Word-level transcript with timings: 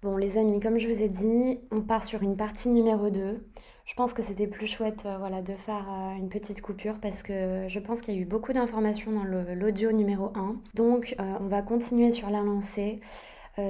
Bon 0.00 0.16
les 0.16 0.38
amis, 0.38 0.60
comme 0.60 0.78
je 0.78 0.86
vous 0.86 1.02
ai 1.02 1.08
dit, 1.08 1.58
on 1.72 1.80
part 1.80 2.04
sur 2.04 2.22
une 2.22 2.36
partie 2.36 2.68
numéro 2.68 3.10
2. 3.10 3.44
Je 3.84 3.94
pense 3.94 4.14
que 4.14 4.22
c'était 4.22 4.46
plus 4.46 4.68
chouette 4.68 5.02
euh, 5.06 5.18
voilà, 5.18 5.42
de 5.42 5.54
faire 5.54 5.88
euh, 5.90 6.16
une 6.16 6.28
petite 6.28 6.62
coupure 6.62 7.00
parce 7.00 7.24
que 7.24 7.66
je 7.66 7.80
pense 7.80 8.00
qu'il 8.00 8.14
y 8.14 8.18
a 8.18 8.20
eu 8.20 8.24
beaucoup 8.24 8.52
d'informations 8.52 9.10
dans 9.10 9.24
l'audio 9.24 9.90
numéro 9.90 10.30
1. 10.36 10.54
Donc 10.74 11.16
euh, 11.18 11.24
on 11.40 11.48
va 11.48 11.62
continuer 11.62 12.12
sur 12.12 12.30
la 12.30 12.42
lancée, 12.42 13.00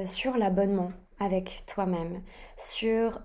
sur 0.05 0.37
l'abonnement 0.37 0.93
avec 1.19 1.65
toi-même, 1.67 2.21
sur 2.59 3.23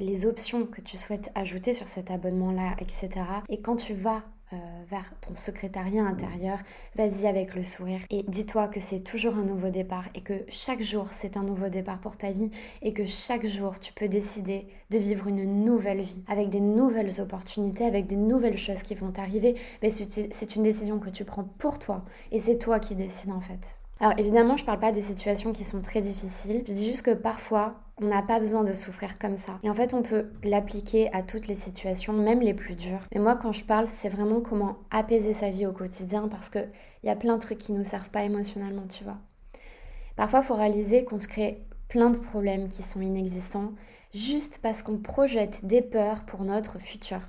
les 0.00 0.26
options 0.26 0.66
que 0.66 0.80
tu 0.80 0.96
souhaites 0.96 1.30
ajouter 1.36 1.72
sur 1.72 1.86
cet 1.86 2.10
abonnement-là, 2.10 2.74
etc. 2.80 3.10
Et 3.48 3.60
quand 3.60 3.76
tu 3.76 3.94
vas 3.94 4.24
euh, 4.52 4.56
vers 4.90 5.12
ton 5.20 5.34
secrétariat 5.34 6.04
intérieur, 6.04 6.58
vas-y 6.96 7.26
avec 7.26 7.54
le 7.54 7.62
sourire 7.62 8.00
et 8.10 8.24
dis-toi 8.26 8.68
que 8.68 8.80
c'est 8.80 9.00
toujours 9.00 9.36
un 9.36 9.44
nouveau 9.44 9.70
départ 9.70 10.04
et 10.14 10.22
que 10.22 10.44
chaque 10.48 10.82
jour 10.82 11.08
c'est 11.08 11.36
un 11.36 11.42
nouveau 11.42 11.68
départ 11.68 12.00
pour 12.00 12.16
ta 12.16 12.32
vie 12.32 12.50
et 12.82 12.92
que 12.92 13.06
chaque 13.06 13.46
jour 13.46 13.78
tu 13.78 13.92
peux 13.92 14.08
décider 14.08 14.66
de 14.90 14.98
vivre 14.98 15.28
une 15.28 15.64
nouvelle 15.64 16.00
vie 16.00 16.22
avec 16.28 16.50
des 16.50 16.60
nouvelles 16.60 17.20
opportunités, 17.20 17.84
avec 17.84 18.06
des 18.06 18.16
nouvelles 18.16 18.58
choses 18.58 18.82
qui 18.82 18.94
vont 18.94 19.12
t'arriver. 19.12 19.54
Mais 19.82 19.90
c'est 19.90 20.56
une 20.56 20.62
décision 20.62 20.98
que 20.98 21.10
tu 21.10 21.24
prends 21.24 21.44
pour 21.44 21.78
toi 21.78 22.04
et 22.32 22.40
c'est 22.40 22.58
toi 22.58 22.80
qui 22.80 22.96
décides 22.96 23.32
en 23.32 23.40
fait. 23.40 23.79
Alors 24.00 24.18
évidemment, 24.18 24.56
je 24.56 24.64
parle 24.64 24.80
pas 24.80 24.92
des 24.92 25.02
situations 25.02 25.52
qui 25.52 25.64
sont 25.64 25.82
très 25.82 26.00
difficiles. 26.00 26.64
Je 26.66 26.72
dis 26.72 26.86
juste 26.86 27.02
que 27.02 27.10
parfois, 27.10 27.82
on 28.00 28.06
n'a 28.06 28.22
pas 28.22 28.40
besoin 28.40 28.64
de 28.64 28.72
souffrir 28.72 29.18
comme 29.18 29.36
ça. 29.36 29.58
Et 29.62 29.68
en 29.68 29.74
fait, 29.74 29.92
on 29.92 30.02
peut 30.02 30.30
l'appliquer 30.42 31.12
à 31.12 31.22
toutes 31.22 31.48
les 31.48 31.54
situations, 31.54 32.14
même 32.14 32.40
les 32.40 32.54
plus 32.54 32.76
dures. 32.76 33.00
Mais 33.12 33.20
moi, 33.20 33.36
quand 33.36 33.52
je 33.52 33.62
parle, 33.62 33.88
c'est 33.88 34.08
vraiment 34.08 34.40
comment 34.40 34.78
apaiser 34.90 35.34
sa 35.34 35.50
vie 35.50 35.66
au 35.66 35.72
quotidien 35.72 36.28
parce 36.28 36.48
qu'il 36.48 36.70
y 37.04 37.10
a 37.10 37.16
plein 37.16 37.34
de 37.34 37.42
trucs 37.42 37.58
qui 37.58 37.72
nous 37.72 37.84
servent 37.84 38.08
pas 38.08 38.24
émotionnellement, 38.24 38.86
tu 38.86 39.04
vois. 39.04 39.18
Parfois, 40.16 40.40
il 40.40 40.46
faut 40.46 40.54
réaliser 40.54 41.04
qu'on 41.04 41.20
se 41.20 41.28
crée 41.28 41.66
plein 41.88 42.08
de 42.08 42.18
problèmes 42.18 42.68
qui 42.68 42.82
sont 42.82 43.02
inexistants 43.02 43.72
juste 44.14 44.60
parce 44.62 44.82
qu'on 44.82 44.96
projette 44.96 45.66
des 45.66 45.82
peurs 45.82 46.24
pour 46.24 46.44
notre 46.44 46.78
futur. 46.78 47.20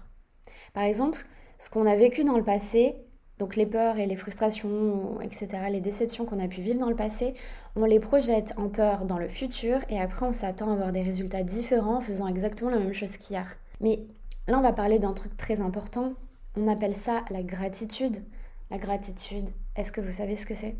Par 0.74 0.84
exemple, 0.84 1.28
ce 1.60 1.70
qu'on 1.70 1.86
a 1.86 1.98
vécu 1.98 2.24
dans 2.24 2.38
le 2.38 2.44
passé, 2.46 2.96
donc 3.42 3.56
les 3.56 3.66
peurs 3.66 3.98
et 3.98 4.06
les 4.06 4.16
frustrations, 4.16 5.20
etc., 5.20 5.48
les 5.72 5.82
déceptions 5.82 6.26
qu'on 6.26 6.38
a 6.38 6.48
pu 6.48 6.62
vivre 6.62 6.78
dans 6.78 6.92
le 6.92 6.96
passé, 6.96 7.34
on 7.76 7.86
les 7.86 8.00
projette 8.00 8.54
en 8.56 8.70
peur 8.70 9.06
dans 9.06 9.18
le 9.18 9.28
futur 9.28 9.80
et 9.90 10.00
après 10.00 10.28
on 10.28 10.32
s'attend 10.32 10.70
à 10.70 10.74
avoir 10.74 10.92
des 10.92 11.02
résultats 11.02 11.42
différents 11.42 11.96
en 11.96 12.02
faisant 12.02 12.28
exactement 12.28 12.70
la 12.70 12.78
même 12.78 12.94
chose 12.94 13.18
qu'hier. 13.18 13.58
Mais 13.80 14.06
là 14.48 14.60
on 14.60 14.62
va 14.62 14.74
parler 14.74 15.00
d'un 15.00 15.14
truc 15.14 15.36
très 15.36 15.60
important, 15.60 16.14
on 16.56 16.68
appelle 16.68 16.96
ça 16.96 17.24
la 17.32 17.42
gratitude. 17.42 18.22
La 18.70 18.78
gratitude, 18.78 19.50
est-ce 19.76 19.92
que 19.92 20.02
vous 20.02 20.12
savez 20.12 20.36
ce 20.36 20.46
que 20.46 20.54
c'est? 20.54 20.76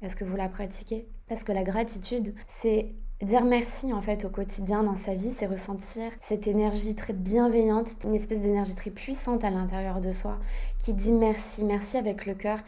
Est-ce 0.00 0.16
que 0.16 0.24
vous 0.24 0.36
la 0.36 0.48
pratiquez? 0.48 1.06
Parce 1.28 1.44
que 1.44 1.52
la 1.52 1.64
gratitude, 1.64 2.34
c'est 2.48 2.94
Dire 3.22 3.46
merci 3.46 3.94
en 3.94 4.02
fait 4.02 4.26
au 4.26 4.28
quotidien 4.28 4.82
dans 4.82 4.94
sa 4.94 5.14
vie, 5.14 5.32
c'est 5.32 5.46
ressentir 5.46 6.12
cette 6.20 6.46
énergie 6.46 6.94
très 6.94 7.14
bienveillante, 7.14 7.88
une 8.04 8.14
espèce 8.14 8.42
d'énergie 8.42 8.74
très 8.74 8.90
puissante 8.90 9.42
à 9.42 9.48
l'intérieur 9.48 10.00
de 10.00 10.10
soi 10.10 10.36
qui 10.78 10.92
dit 10.92 11.12
merci, 11.12 11.64
merci 11.64 11.96
avec 11.96 12.26
le 12.26 12.34
cœur, 12.34 12.58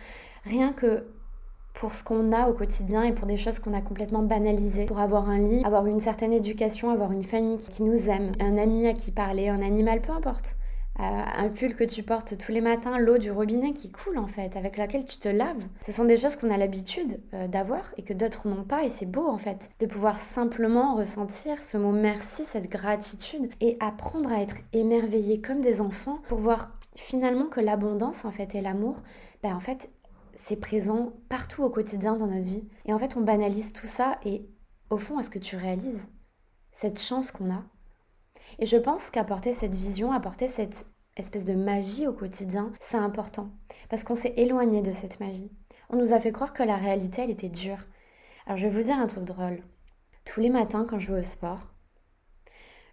rien 0.45 0.73
que 0.73 1.05
pour 1.75 1.93
ce 1.93 2.03
qu'on 2.03 2.33
a 2.33 2.49
au 2.49 2.55
quotidien 2.55 3.03
et 3.03 3.13
pour 3.13 3.27
des 3.27 3.37
choses 3.37 3.59
qu'on 3.59 3.75
a 3.75 3.83
complètement 3.83 4.23
banalisées, 4.23 4.87
pour 4.87 5.01
avoir 5.01 5.29
un 5.29 5.37
lit, 5.37 5.63
avoir 5.65 5.85
une 5.85 6.01
certaine 6.01 6.33
éducation, 6.33 6.91
avoir 6.91 7.13
une 7.13 7.25
famille 7.25 7.59
qui 7.59 7.83
nous 7.83 8.09
aime, 8.09 8.33
un 8.41 8.57
ami 8.57 8.87
à 8.87 8.95
qui 8.95 9.11
parler, 9.11 9.51
un 9.51 9.61
animal, 9.61 10.01
peu 10.01 10.13
importe. 10.13 10.57
Euh, 11.01 11.03
un 11.05 11.49
pull 11.49 11.77
que 11.77 11.85
tu 11.85 12.03
portes 12.03 12.37
tous 12.37 12.51
les 12.51 12.61
matins, 12.61 12.99
l'eau 12.99 13.19
du 13.19 13.31
robinet 13.31 13.73
qui 13.73 13.93
coule 13.93 14.19
en 14.19 14.27
fait, 14.27 14.57
avec 14.57 14.77
laquelle 14.77 15.07
tu 15.07 15.19
te 15.19 15.29
laves. 15.29 15.65
Ce 15.83 15.93
sont 15.93 16.05
des 16.05 16.17
choses 16.17 16.35
qu'on 16.35 16.51
a 16.51 16.57
l'habitude 16.57 17.21
euh, 17.35 17.47
d'avoir 17.47 17.93
et 17.97 18.03
que 18.03 18.13
d'autres 18.13 18.49
n'ont 18.49 18.65
pas 18.65 18.85
et 18.85 18.91
c'est 18.91 19.07
beau 19.07 19.29
en 19.29 19.39
fait 19.39 19.71
de 19.79 19.87
pouvoir 19.87 20.19
simplement 20.19 20.97
ressentir 20.97 21.63
ce 21.63 21.77
mot 21.77 21.93
merci, 21.93 22.45
cette 22.45 22.69
gratitude 22.69 23.49
et 23.61 23.77
apprendre 23.79 24.33
à 24.33 24.43
être 24.43 24.57
émerveillé 24.73 25.41
comme 25.41 25.61
des 25.61 25.81
enfants 25.81 26.19
pour 26.29 26.39
voir 26.39 26.77
finalement 26.97 27.47
que 27.47 27.61
l'abondance 27.61 28.25
en 28.25 28.33
fait 28.33 28.57
et 28.57 28.61
l'amour, 28.61 28.97
ben 29.45 29.55
en 29.55 29.61
fait 29.61 29.91
c'est 30.35 30.57
présent 30.57 31.13
partout 31.29 31.63
au 31.63 31.71
quotidien 31.71 32.17
dans 32.17 32.27
notre 32.27 32.43
vie. 32.45 32.65
Et 32.87 32.93
en 32.93 32.99
fait 32.99 33.17
on 33.17 33.21
banalise 33.21 33.73
tout 33.73 33.87
ça 33.87 34.19
et 34.25 34.49
au 34.91 34.99
fond 34.99 35.21
est-ce 35.21 35.31
que 35.31 35.39
tu 35.39 35.55
réalises 35.55 36.09
cette 36.73 37.01
chance 37.01 37.31
qu'on 37.31 37.53
a 37.53 37.63
et 38.59 38.67
je 38.67 38.77
pense 38.77 39.11
qu'apporter 39.11 39.53
cette 39.53 39.75
vision, 39.75 40.13
apporter 40.13 40.49
cette 40.49 40.87
espèce 41.17 41.45
de 41.45 41.55
magie 41.55 42.07
au 42.07 42.13
quotidien, 42.13 42.73
c'est 42.81 42.97
important. 42.97 43.51
Parce 43.89 44.05
qu'on 44.05 44.15
s'est 44.15 44.35
éloigné 44.37 44.83
de 44.83 44.93
cette 44.93 45.21
magie. 45.21 45.51
On 45.91 45.97
nous 45.97 46.13
a 46.13 46.21
fait 46.21 46.33
croire 46.33 46.53
que 46.53 46.63
la 46.63 46.77
réalité, 46.77 47.23
elle 47.23 47.31
était 47.31 47.49
dure. 47.49 47.87
Alors 48.47 48.59
je 48.59 48.67
vais 48.67 48.75
vous 48.75 48.85
dire 48.85 48.99
un 48.99 49.07
truc 49.07 49.25
drôle. 49.25 49.63
Tous 50.25 50.41
les 50.41 50.51
matins, 50.51 50.87
quand 50.89 50.99
je 50.99 51.13
vais 51.13 51.21
au 51.21 51.23
sport, 51.23 51.73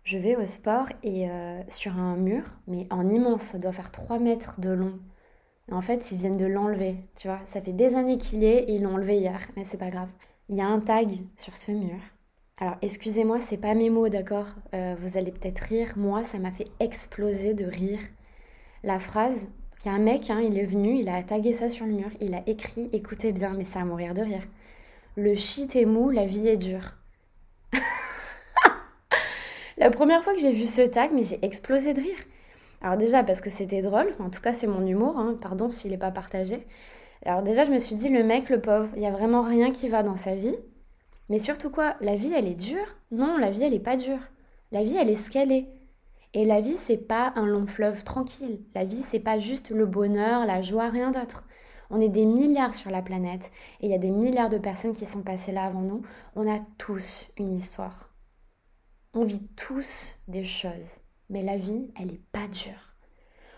je 0.03 0.17
vais 0.17 0.35
au 0.35 0.45
sport 0.45 0.87
et 1.03 1.29
euh, 1.29 1.61
sur 1.67 1.97
un 1.97 2.15
mur, 2.15 2.43
mais 2.67 2.87
en 2.91 3.09
immense, 3.09 3.41
ça 3.41 3.57
doit 3.57 3.71
faire 3.71 3.91
3 3.91 4.19
mètres 4.19 4.59
de 4.61 4.69
long. 4.69 4.99
en 5.71 5.81
fait, 5.81 6.11
ils 6.11 6.17
viennent 6.17 6.37
de 6.37 6.45
l'enlever, 6.45 6.95
tu 7.15 7.27
vois. 7.27 7.39
Ça 7.45 7.61
fait 7.61 7.73
des 7.73 7.95
années 7.95 8.17
qu'il 8.17 8.43
est 8.43 8.65
et 8.65 8.75
ils 8.75 8.83
l'ont 8.83 8.93
enlevé 8.93 9.17
hier, 9.17 9.39
mais 9.55 9.65
c'est 9.65 9.77
pas 9.77 9.89
grave. 9.89 10.09
Il 10.47 10.55
y 10.55 10.61
a 10.61 10.67
un 10.67 10.79
tag 10.79 11.09
sur 11.37 11.55
ce 11.55 11.71
mur 11.71 11.99
alors, 12.57 12.75
excusez-moi, 12.81 13.39
c'est 13.41 13.57
pas 13.57 13.73
mes 13.73 13.89
mots, 13.89 14.07
d'accord? 14.07 14.47
Euh, 14.73 14.95
Vous 14.99 15.17
allez 15.17 15.31
peut-être 15.31 15.59
rire. 15.59 15.93
Moi, 15.97 16.23
ça 16.23 16.39
m'a 16.39 16.51
fait 16.51 16.67
exploser 16.79 17.53
de 17.53 17.65
rire. 17.65 17.99
La 18.83 18.97
phrase, 18.97 19.49
qu'il 19.79 19.91
y 19.91 19.93
a 19.93 19.97
un 19.97 20.01
mec, 20.01 20.29
hein, 20.29 20.39
il 20.41 20.57
est 20.57 20.65
venu, 20.65 20.97
il 20.97 21.09
a 21.09 21.21
tagué 21.23 21.53
ça 21.53 21.69
sur 21.69 21.85
le 21.85 21.91
mur, 21.91 22.09
il 22.21 22.33
a 22.33 22.43
écrit, 22.47 22.89
écoutez 22.93 23.33
bien, 23.33 23.53
mais 23.57 23.65
ça 23.65 23.81
à 23.81 23.85
mourir 23.85 24.13
de 24.13 24.21
rire. 24.21 24.43
Le 25.15 25.35
shit 25.35 25.75
est 25.75 25.85
mou, 25.85 26.11
la 26.11 26.25
vie 26.25 26.47
est 26.47 26.57
dure. 26.57 26.93
la 29.77 29.89
première 29.89 30.23
fois 30.23 30.33
que 30.33 30.39
j'ai 30.39 30.51
vu 30.51 30.65
ce 30.65 30.81
tag, 30.81 31.11
mais 31.13 31.23
j'ai 31.23 31.43
explosé 31.43 31.93
de 31.93 32.01
rire. 32.01 32.17
Alors 32.81 32.97
déjà 32.97 33.23
parce 33.23 33.41
que 33.41 33.49
c'était 33.49 33.81
drôle, 33.81 34.13
en 34.19 34.29
tout 34.29 34.41
cas 34.41 34.53
c'est 34.53 34.67
mon 34.67 34.85
humour, 34.85 35.17
hein, 35.17 35.37
pardon 35.41 35.69
s'il 35.71 35.91
n'est 35.91 35.97
pas 35.97 36.11
partagé. 36.11 36.65
Alors 37.25 37.41
déjà 37.41 37.65
je 37.65 37.71
me 37.71 37.79
suis 37.79 37.95
dit, 37.95 38.09
le 38.09 38.23
mec, 38.23 38.49
le 38.49 38.61
pauvre, 38.61 38.89
il 38.95 38.99
n'y 38.99 39.07
a 39.07 39.11
vraiment 39.11 39.41
rien 39.41 39.71
qui 39.71 39.89
va 39.89 40.03
dans 40.03 40.17
sa 40.17 40.35
vie. 40.35 40.55
Mais 41.29 41.39
surtout 41.39 41.69
quoi 41.69 41.95
La 42.01 42.15
vie, 42.15 42.33
elle 42.33 42.47
est 42.47 42.55
dure? 42.55 42.85
Non, 43.11 43.37
la 43.37 43.51
vie, 43.51 43.63
elle 43.63 43.73
est 43.73 43.79
pas 43.79 43.97
dure. 43.97 44.19
La 44.71 44.83
vie, 44.83 44.95
elle 44.95 45.09
est 45.09 45.15
ce 45.15 45.29
qu'elle 45.29 45.51
est. 45.51 45.67
Et 46.33 46.45
la 46.45 46.61
vie, 46.61 46.77
c'est 46.77 46.97
pas 46.97 47.33
un 47.35 47.45
long 47.45 47.65
fleuve 47.65 48.03
tranquille. 48.03 48.61
La 48.75 48.85
vie, 48.85 49.01
c'est 49.01 49.19
pas 49.19 49.39
juste 49.39 49.69
le 49.69 49.85
bonheur, 49.85 50.45
la 50.45 50.61
joie, 50.61 50.89
rien 50.89 51.11
d'autre. 51.11 51.47
On 51.89 52.01
est 52.01 52.09
des 52.09 52.25
milliards 52.25 52.73
sur 52.73 52.91
la 52.91 53.01
planète 53.01 53.51
et 53.79 53.85
il 53.85 53.91
y 53.91 53.95
a 53.95 53.99
des 53.99 54.11
milliards 54.11 54.49
de 54.49 54.57
personnes 54.57 54.93
qui 54.93 55.05
sont 55.05 55.21
passées 55.21 55.51
là 55.51 55.63
avant 55.63 55.81
nous. 55.81 56.01
On 56.35 56.51
a 56.51 56.59
tous 56.77 57.27
une 57.37 57.53
histoire. 57.53 58.09
On 59.13 59.23
vit 59.23 59.47
tous 59.55 60.15
des 60.27 60.43
choses. 60.43 60.99
Mais 61.29 61.41
la 61.41 61.57
vie, 61.57 61.91
elle 61.99 62.11
est 62.11 62.23
pas 62.31 62.47
dure. 62.47 62.95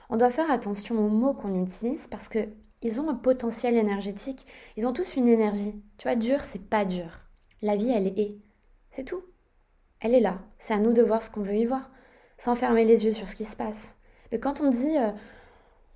On 0.09 0.17
doit 0.17 0.29
faire 0.29 0.51
attention 0.51 0.95
aux 0.99 1.09
mots 1.09 1.33
qu'on 1.33 1.63
utilise 1.63 2.07
parce 2.07 2.27
que 2.29 2.47
ils 2.83 3.01
ont 3.01 3.09
un 3.09 3.15
potentiel 3.15 3.75
énergétique. 3.75 4.45
Ils 4.75 4.85
ont 4.85 4.93
tous 4.93 5.15
une 5.15 5.27
énergie. 5.27 5.81
Tu 5.97 6.07
vois, 6.07 6.15
dur, 6.15 6.41
c'est 6.43 6.69
pas 6.69 6.85
dur. 6.85 7.26
La 7.61 7.75
vie, 7.75 7.89
elle 7.89 8.07
est. 8.07 8.37
C'est 8.91 9.03
tout. 9.03 9.23
Elle 9.99 10.13
est 10.13 10.19
là. 10.19 10.39
C'est 10.57 10.73
à 10.73 10.79
nous 10.79 10.93
de 10.93 11.01
voir 11.01 11.21
ce 11.21 11.29
qu'on 11.29 11.41
veut 11.41 11.55
y 11.55 11.65
voir, 11.65 11.89
sans 12.37 12.55
fermer 12.55 12.85
les 12.85 13.05
yeux 13.05 13.11
sur 13.11 13.27
ce 13.27 13.35
qui 13.35 13.45
se 13.45 13.55
passe. 13.55 13.95
Mais 14.31 14.39
quand 14.39 14.61
on 14.61 14.69
dit 14.69 14.97
euh, 14.97 15.11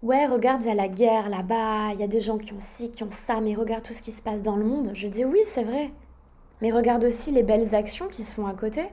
Ouais, 0.02 0.26
regarde, 0.26 0.64
il 0.64 0.68
y 0.68 0.72
a 0.72 0.76
la 0.76 0.88
guerre 0.88 1.30
là-bas, 1.30 1.94
il 1.94 2.00
y 2.00 2.04
a 2.04 2.08
des 2.08 2.22
gens 2.22 2.40
qui 2.40 2.54
ont 2.54 2.60
ci, 2.60 2.90
qui 2.90 3.04
ont 3.04 3.12
ça, 3.12 3.40
mais 3.40 3.54
regarde 3.54 3.84
tout 3.84 3.94
ce 3.94 4.02
qui 4.02 4.12
se 4.12 4.24
passe 4.24 4.42
dans 4.42 4.56
le 4.56 4.66
monde, 4.66 4.92
je 4.96 5.08
dis 5.08 5.24
oui, 5.24 5.40
c'est 5.46 5.64
vrai. 5.64 5.92
Mais 6.62 6.72
regarde 6.72 7.04
aussi 7.04 7.32
les 7.32 7.44
belles 7.44 7.76
actions 7.76 8.08
qui 8.08 8.24
se 8.24 8.34
font 8.34 8.48
à 8.48 8.54
côté. 8.54 8.86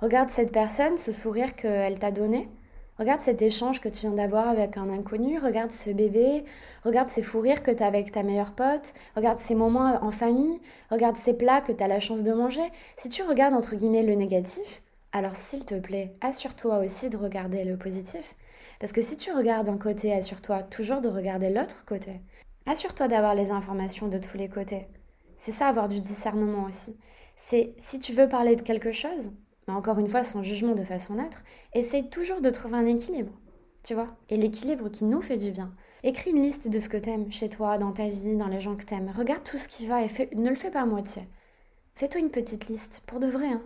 Regarde 0.00 0.28
cette 0.28 0.52
personne, 0.52 0.96
ce 0.96 1.10
sourire 1.10 1.56
qu'elle 1.56 1.98
t'a 1.98 2.12
donné. 2.12 2.48
Regarde 2.98 3.20
cet 3.20 3.42
échange 3.42 3.80
que 3.80 3.88
tu 3.88 4.02
viens 4.02 4.12
d'avoir 4.12 4.48
avec 4.48 4.76
un 4.76 4.88
inconnu, 4.88 5.40
regarde 5.40 5.72
ce 5.72 5.90
bébé, 5.90 6.44
regarde 6.84 7.08
ces 7.08 7.22
fous 7.22 7.40
rires 7.40 7.64
que 7.64 7.72
tu 7.72 7.82
as 7.82 7.86
avec 7.86 8.12
ta 8.12 8.22
meilleure 8.22 8.52
pote, 8.52 8.94
regarde 9.16 9.40
ces 9.40 9.56
moments 9.56 9.98
en 10.00 10.12
famille, 10.12 10.60
regarde 10.90 11.16
ces 11.16 11.34
plats 11.34 11.60
que 11.60 11.72
tu 11.72 11.82
as 11.82 11.88
la 11.88 11.98
chance 11.98 12.22
de 12.22 12.32
manger. 12.32 12.70
Si 12.96 13.08
tu 13.08 13.24
regardes 13.24 13.54
entre 13.54 13.74
guillemets 13.74 14.04
le 14.04 14.14
négatif, 14.14 14.82
alors 15.10 15.34
s'il 15.34 15.64
te 15.64 15.74
plaît, 15.74 16.14
assure-toi 16.20 16.78
aussi 16.78 17.10
de 17.10 17.16
regarder 17.16 17.64
le 17.64 17.76
positif. 17.76 18.36
Parce 18.78 18.92
que 18.92 19.02
si 19.02 19.16
tu 19.16 19.32
regardes 19.32 19.68
un 19.68 19.78
côté, 19.78 20.12
assure-toi 20.12 20.62
toujours 20.62 21.00
de 21.00 21.08
regarder 21.08 21.50
l'autre 21.50 21.84
côté. 21.86 22.20
Assure-toi 22.66 23.08
d'avoir 23.08 23.34
les 23.34 23.50
informations 23.50 24.06
de 24.06 24.18
tous 24.18 24.36
les 24.36 24.48
côtés. 24.48 24.86
C'est 25.36 25.52
ça 25.52 25.66
avoir 25.66 25.88
du 25.88 25.98
discernement 25.98 26.64
aussi. 26.64 26.96
C'est 27.34 27.74
si 27.78 27.98
tu 27.98 28.12
veux 28.12 28.28
parler 28.28 28.54
de 28.54 28.62
quelque 28.62 28.92
chose, 28.92 29.32
mais 29.66 29.74
encore 29.74 29.98
une 29.98 30.08
fois, 30.08 30.22
sans 30.22 30.42
jugement 30.42 30.74
de 30.74 30.84
façon 30.84 31.14
neutre, 31.14 31.42
essaye 31.72 32.08
toujours 32.10 32.40
de 32.40 32.50
trouver 32.50 32.76
un 32.76 32.86
équilibre, 32.86 33.32
tu 33.84 33.94
vois, 33.94 34.08
et 34.28 34.36
l'équilibre 34.36 34.88
qui 34.90 35.04
nous 35.04 35.22
fait 35.22 35.36
du 35.36 35.50
bien. 35.50 35.72
Écris 36.02 36.30
une 36.30 36.42
liste 36.42 36.68
de 36.68 36.78
ce 36.78 36.88
que 36.88 36.96
t'aimes 36.96 37.32
chez 37.32 37.48
toi, 37.48 37.78
dans 37.78 37.92
ta 37.92 38.08
vie, 38.08 38.36
dans 38.36 38.48
les 38.48 38.60
gens 38.60 38.76
que 38.76 38.84
t'aimes. 38.84 39.12
Regarde 39.16 39.42
tout 39.42 39.56
ce 39.56 39.68
qui 39.68 39.86
va 39.86 40.02
et 40.02 40.08
ne 40.34 40.50
le 40.50 40.56
fais 40.56 40.70
pas 40.70 40.82
à 40.82 40.86
moitié. 40.86 41.22
Fais-toi 41.94 42.20
une 42.20 42.30
petite 42.30 42.68
liste, 42.68 43.02
pour 43.06 43.20
de 43.20 43.26
vrai, 43.26 43.48
hein, 43.48 43.62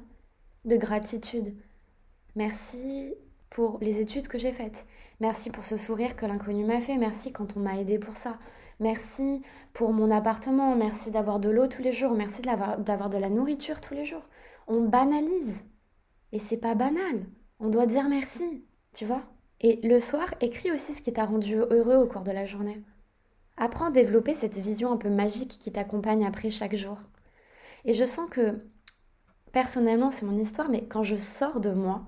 de 0.65 0.77
gratitude. 0.77 1.55
Merci 2.37 3.15
pour 3.51 3.79
les 3.81 4.01
études 4.01 4.29
que 4.29 4.39
j'ai 4.39 4.53
faites. 4.53 4.87
Merci 5.21 5.51
pour 5.51 5.65
ce 5.65 5.77
sourire 5.77 6.15
que 6.15 6.27
l'inconnu 6.27 6.65
m'a 6.65 6.81
fait. 6.81 6.97
Merci 6.97 7.33
quand 7.33 7.57
on 7.57 7.61
m'a 7.61 7.81
aidé 7.81 7.99
pour 7.99 8.17
ça. 8.17 8.39
Merci 8.81 9.43
pour 9.73 9.93
mon 9.93 10.11
appartement, 10.11 10.77
merci 10.77 11.11
d'avoir 11.11 11.41
de 11.41 11.51
l'eau 11.51 11.67
tous 11.67 11.83
les 11.83 11.93
jours, 11.93 12.13
merci 12.13 12.43
d'avoir 12.43 13.11
de 13.11 13.19
la 13.19 13.29
nourriture 13.29 13.81
tous 13.81 13.95
les 13.95 14.05
jours. 14.05 14.23
On 14.69 14.83
banalise. 14.83 15.65
Et 16.33 16.39
c'est 16.39 16.59
pas 16.59 16.75
banal. 16.75 17.27
On 17.61 17.69
doit 17.69 17.87
dire 17.87 18.09
merci, 18.09 18.65
tu 18.95 19.05
vois. 19.05 19.23
Et 19.61 19.81
le 19.87 19.99
soir, 19.99 20.33
écris 20.41 20.71
aussi 20.71 20.95
ce 20.95 21.03
qui 21.03 21.13
t'a 21.13 21.25
rendu 21.25 21.57
heureux 21.57 21.97
au 21.97 22.07
cours 22.07 22.23
de 22.23 22.31
la 22.31 22.47
journée. 22.47 22.83
Apprends 23.57 23.87
à 23.87 23.91
développer 23.91 24.35
cette 24.35 24.57
vision 24.57 24.93
un 24.93 24.97
peu 24.97 25.11
magique 25.11 25.59
qui 25.59 25.73
t'accompagne 25.73 26.25
après 26.25 26.51
chaque 26.51 26.77
jour. 26.77 26.99
Et 27.85 27.95
je 27.95 28.05
sens 28.05 28.31
que, 28.31 28.65
personnellement, 29.53 30.11
c'est 30.11 30.27
mon 30.27 30.39
histoire, 30.39 30.69
mais 30.69 30.87
quand 30.87 31.03
je 31.03 31.17
sors 31.17 31.61
de 31.61 31.71
moi, 31.71 32.07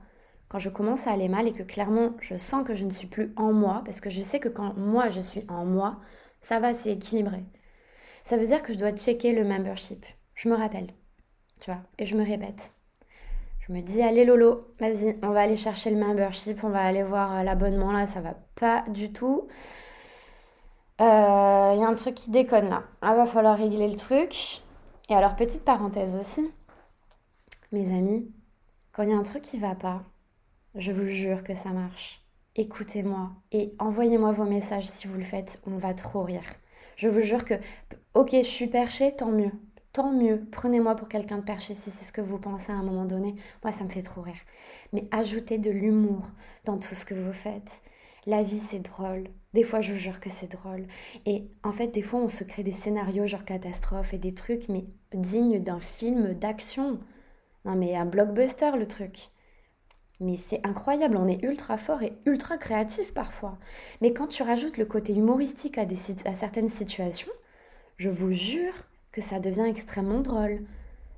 quand 0.49 0.59
je 0.59 0.69
commence 0.69 1.07
à 1.07 1.13
aller 1.13 1.29
mal 1.29 1.47
et 1.47 1.53
que 1.53 1.63
clairement 1.63 2.17
je 2.21 2.35
sens 2.35 2.67
que 2.67 2.75
je 2.75 2.85
ne 2.85 2.91
suis 2.91 3.07
plus 3.07 3.33
en 3.37 3.53
moi, 3.53 3.83
parce 3.85 4.01
que 4.01 4.11
je 4.11 4.21
sais 4.21 4.41
que 4.41 4.49
quand 4.49 4.75
moi 4.77 5.09
je 5.09 5.21
suis 5.21 5.45
en 5.49 5.65
moi, 5.65 6.01
ça 6.43 6.59
va, 6.59 6.75
c'est 6.75 6.93
équilibré. 6.93 7.45
Ça 8.25 8.37
veut 8.37 8.47
dire 8.47 8.63
que 8.63 8.73
je 8.73 8.79
dois 8.79 8.93
checker 8.93 9.33
le 9.33 9.45
membership. 9.45 10.05
Je 10.35 10.49
me 10.49 10.57
rappelle, 10.57 10.89
tu 11.61 11.71
vois, 11.71 11.83
et 11.99 12.07
je 12.07 12.17
me 12.17 12.25
répète. 12.25 12.75
Je 13.71 13.75
me 13.77 13.83
dis, 13.83 14.03
allez 14.03 14.25
Lolo, 14.25 14.75
vas-y, 14.81 15.17
on 15.23 15.29
va 15.29 15.43
aller 15.43 15.57
chercher 15.57 15.91
le 15.91 15.97
membership, 15.97 16.65
on 16.65 16.71
va 16.71 16.81
aller 16.81 17.05
voir 17.05 17.33
euh, 17.33 17.43
l'abonnement 17.45 17.93
là, 17.93 18.05
ça 18.09 18.21
va 18.21 18.35
pas 18.57 18.83
du 18.89 19.13
tout. 19.13 19.47
Il 20.99 21.05
euh, 21.05 21.77
y 21.77 21.85
a 21.85 21.87
un 21.87 21.95
truc 21.95 22.17
qui 22.17 22.33
déconne 22.33 22.69
là. 22.69 22.83
Ah, 23.01 23.15
va 23.15 23.27
falloir 23.27 23.57
régler 23.57 23.87
le 23.87 23.95
truc. 23.95 24.63
Et 25.09 25.15
alors, 25.15 25.37
petite 25.37 25.65
parenthèse 25.65 26.17
aussi, 26.17 26.51
mes 27.71 27.97
amis, 27.97 28.29
quand 28.91 29.05
il 29.05 29.11
y 29.11 29.13
a 29.13 29.17
un 29.17 29.23
truc 29.23 29.43
qui 29.43 29.59
va 29.61 29.77
pas, 29.77 30.03
je 30.75 30.91
vous 30.91 31.07
jure 31.07 31.45
que 31.45 31.55
ça 31.55 31.71
marche. 31.71 32.25
Écoutez-moi 32.57 33.31
et 33.53 33.73
envoyez-moi 33.79 34.33
vos 34.33 34.47
messages 34.47 34.89
si 34.89 35.07
vous 35.07 35.17
le 35.17 35.23
faites, 35.23 35.63
on 35.65 35.77
va 35.77 35.95
trop 35.95 36.25
rire. 36.25 36.43
Je 36.97 37.07
vous 37.07 37.23
jure 37.23 37.45
que, 37.45 37.55
ok, 38.15 38.31
je 38.33 38.43
suis 38.43 38.67
perché, 38.67 39.15
tant 39.15 39.31
mieux. 39.31 39.53
Tant 39.93 40.13
mieux, 40.13 40.47
prenez-moi 40.53 40.95
pour 40.95 41.09
quelqu'un 41.09 41.39
de 41.39 41.43
perché 41.43 41.75
si 41.75 41.91
c'est 41.91 42.05
ce 42.05 42.13
que 42.13 42.21
vous 42.21 42.39
pensez 42.39 42.71
à 42.71 42.77
un 42.77 42.83
moment 42.85 43.05
donné. 43.05 43.35
Moi, 43.65 43.73
ça 43.73 43.83
me 43.83 43.89
fait 43.89 44.03
trop 44.03 44.23
rire. 44.23 44.39
Mais 44.93 45.09
ajoutez 45.11 45.59
de 45.59 45.71
l'humour 45.71 46.31
dans 46.65 46.79
tout 46.79 46.95
ce 46.95 47.05
que 47.05 47.15
vous 47.15 47.33
faites. 47.33 47.83
La 48.27 48.45
vie, 48.45 48.59
c'est 48.59 48.79
drôle. 48.79 49.25
Des 49.53 49.65
fois, 49.65 49.81
je 49.81 49.93
vous 49.93 49.99
jure 49.99 50.21
que 50.21 50.31
c'est 50.31 50.53
drôle. 50.53 50.87
Et 51.27 51.49
en 51.65 51.73
fait, 51.73 51.89
des 51.89 52.03
fois, 52.03 52.21
on 52.21 52.29
se 52.29 52.45
crée 52.45 52.63
des 52.63 52.71
scénarios 52.71 53.27
genre 53.27 53.45
catastrophe 53.45 54.15
et 54.15 54.19
des 54.19 54.35
trucs, 54.35 54.69
mais 54.69 54.85
dignes 55.13 55.61
d'un 55.61 55.81
film 55.81 56.35
d'action. 56.35 57.01
Non, 57.65 57.75
mais 57.75 57.97
un 57.97 58.07
blockbuster, 58.07 58.77
le 58.77 58.87
truc. 58.87 59.31
Mais 60.21 60.37
c'est 60.37 60.65
incroyable, 60.67 61.17
on 61.17 61.27
est 61.27 61.43
ultra 61.43 61.79
fort 61.79 62.03
et 62.03 62.13
ultra 62.27 62.59
créatif 62.59 63.15
parfois. 63.15 63.59
Mais 64.03 64.13
quand 64.13 64.27
tu 64.27 64.43
rajoutes 64.43 64.77
le 64.77 64.85
côté 64.85 65.15
humoristique 65.15 65.79
à, 65.79 65.87
à 66.27 66.35
certaines 66.35 66.69
situations, 66.69 67.33
je 67.97 68.11
vous 68.11 68.33
jure 68.33 68.75
que 69.13 69.21
ça 69.21 69.41
devient 69.41 69.67
extrêmement 69.69 70.21
drôle. 70.21 70.63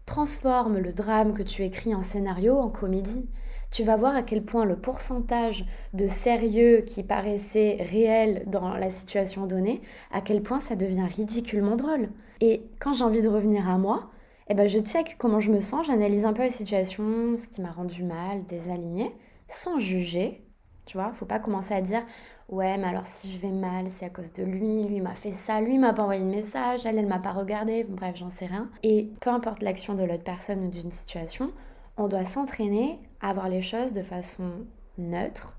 Transforme 0.06 0.78
le 0.78 0.92
drame 0.92 1.34
que 1.34 1.42
tu 1.42 1.62
écris 1.64 1.94
en 1.94 2.02
scénario 2.02 2.58
en 2.58 2.68
comédie. 2.68 3.28
Tu 3.70 3.84
vas 3.84 3.96
voir 3.96 4.14
à 4.14 4.22
quel 4.22 4.42
point 4.42 4.64
le 4.64 4.76
pourcentage 4.76 5.64
de 5.94 6.06
sérieux 6.06 6.82
qui 6.86 7.02
paraissait 7.02 7.78
réel 7.80 8.44
dans 8.46 8.74
la 8.74 8.90
situation 8.90 9.46
donnée, 9.46 9.80
à 10.10 10.20
quel 10.20 10.42
point 10.42 10.60
ça 10.60 10.76
devient 10.76 11.06
ridiculement 11.08 11.76
drôle. 11.76 12.10
Et 12.40 12.66
quand 12.80 12.92
j'ai 12.92 13.04
envie 13.04 13.22
de 13.22 13.28
revenir 13.28 13.68
à 13.68 13.78
moi, 13.78 14.10
eh 14.48 14.54
ben 14.54 14.68
je 14.68 14.80
check 14.80 15.16
comment 15.18 15.40
je 15.40 15.50
me 15.50 15.60
sens, 15.60 15.86
j'analyse 15.86 16.26
un 16.26 16.34
peu 16.34 16.42
la 16.42 16.50
situation, 16.50 17.36
ce 17.38 17.46
qui 17.46 17.62
m'a 17.62 17.72
rendu 17.72 18.02
mal, 18.02 18.44
désaligné, 18.44 19.14
sans 19.48 19.78
juger. 19.78 20.44
Tu 20.84 20.96
vois, 20.96 21.12
faut 21.12 21.26
pas 21.26 21.38
commencer 21.38 21.74
à 21.74 21.80
dire 21.80 22.02
ouais, 22.48 22.76
mais 22.76 22.88
alors 22.88 23.06
si 23.06 23.30
je 23.30 23.38
vais 23.38 23.50
mal, 23.50 23.86
c'est 23.88 24.06
à 24.06 24.10
cause 24.10 24.32
de 24.32 24.42
lui, 24.42 24.84
lui 24.84 25.00
m'a 25.00 25.14
fait 25.14 25.32
ça, 25.32 25.60
lui 25.60 25.78
m'a 25.78 25.92
pas 25.92 26.02
envoyé 26.02 26.22
de 26.22 26.28
message, 26.28 26.86
elle 26.86 26.98
elle 26.98 27.06
m'a 27.06 27.18
pas 27.18 27.32
regardé, 27.32 27.84
bref, 27.84 28.16
j'en 28.16 28.30
sais 28.30 28.46
rien. 28.46 28.68
Et 28.82 29.10
peu 29.20 29.30
importe 29.30 29.62
l'action 29.62 29.94
de 29.94 30.02
l'autre 30.02 30.24
personne 30.24 30.64
ou 30.66 30.68
d'une 30.70 30.90
situation, 30.90 31.52
on 31.96 32.08
doit 32.08 32.24
s'entraîner 32.24 32.98
à 33.20 33.32
voir 33.32 33.48
les 33.48 33.62
choses 33.62 33.92
de 33.92 34.02
façon 34.02 34.50
neutre, 34.98 35.56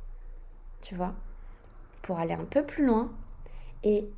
tu 0.81 0.95
vois, 0.95 1.13
pour 2.01 2.19
aller 2.19 2.33
un 2.33 2.45
peu 2.45 2.63
plus 2.63 2.85
loin 2.85 3.11
et 3.83 4.09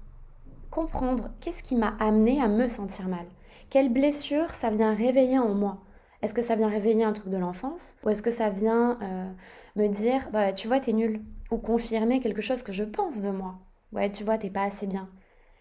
comprendre 0.72 1.30
qu'est-ce 1.40 1.64
qui 1.64 1.76
m'a 1.76 1.96
amené 2.00 2.42
à 2.42 2.48
me 2.48 2.68
sentir 2.68 3.08
mal. 3.08 3.26
Quelle 3.70 3.92
blessure 3.92 4.52
ça 4.52 4.70
vient 4.70 4.94
réveiller 4.94 5.40
en 5.40 5.54
moi 5.54 5.78
Est-ce 6.26 6.34
que 6.34 6.42
ça 6.42 6.56
vient 6.56 6.70
réveiller 6.70 7.04
un 7.04 7.14
truc 7.14 7.30
de 7.30 7.38
l'enfance 7.38 7.98
Ou 8.04 8.10
est-ce 8.10 8.24
que 8.24 8.32
ça 8.32 8.50
vient 8.50 8.98
euh, 9.04 9.30
me 9.76 9.88
dire, 9.88 10.28
bah, 10.34 10.54
tu 10.54 10.68
vois, 10.68 10.80
t'es 10.80 10.92
nul 10.92 11.22
Ou 11.52 11.58
confirmer 11.58 12.20
quelque 12.20 12.42
chose 12.42 12.64
que 12.64 12.72
je 12.72 12.84
pense 12.84 13.22
de 13.22 13.30
moi 13.30 13.60
Ouais, 13.94 14.12
tu 14.12 14.24
vois, 14.24 14.40
t'es 14.40 14.50
pas 14.50 14.64
assez 14.64 14.88
bien. 14.88 15.08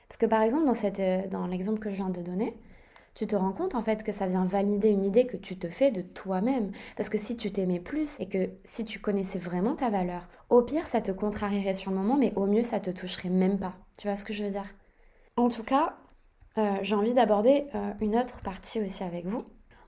Parce 0.09 0.17
que 0.17 0.25
par 0.25 0.41
exemple, 0.41 0.67
euh, 1.01 1.27
dans 1.29 1.47
l'exemple 1.47 1.81
que 1.81 1.91
je 1.91 1.97
viens 1.97 2.09
de 2.09 2.23
donner, 2.23 2.57
tu 3.15 3.27
te 3.27 3.37
rends 3.37 3.53
compte 3.53 3.75
en 3.75 3.83
fait 3.83 4.05
que 4.05 4.11
ça 4.11 4.27
vient 4.27 4.47
valider 4.47 4.89
une 4.89 5.05
idée 5.05 5.27
que 5.27 5.37
tu 5.37 5.59
te 5.59 5.69
fais 5.69 5.91
de 5.91 6.01
toi-même. 6.01 6.73
Parce 6.97 7.11
que 7.11 7.19
si 7.19 7.37
tu 7.37 7.53
t'aimais 7.53 7.79
plus 7.79 8.19
et 8.19 8.27
que 8.27 8.49
si 8.65 8.87
tu 8.87 9.01
connaissais 9.01 9.39
vraiment 9.39 9.75
ta 9.75 9.91
valeur, 9.91 10.27
au 10.49 10.63
pire 10.63 10.87
ça 10.87 11.03
te 11.03 11.13
contrarierait 11.13 11.75
sur 11.75 11.91
le 11.91 11.99
moment, 11.99 12.17
mais 12.17 12.33
au 12.37 12.47
mieux 12.47 12.63
ça 12.63 12.81
te 12.81 12.91
toucherait 12.91 13.29
même 13.29 13.59
pas. 13.59 13.75
Tu 13.99 14.09
vois 14.09 14.17
ce 14.17 14.25
que 14.25 14.33
je 14.33 14.45
veux 14.45 14.51
dire? 14.51 14.75
En 15.37 15.51
tout 15.51 15.63
cas, 15.63 15.99
euh, 16.57 16.79
j'ai 16.81 16.95
envie 16.95 17.13
d'aborder 17.13 17.67
une 18.01 18.17
autre 18.17 18.41
partie 18.41 18.81
aussi 18.81 19.05
avec 19.05 19.27
vous. 19.27 19.43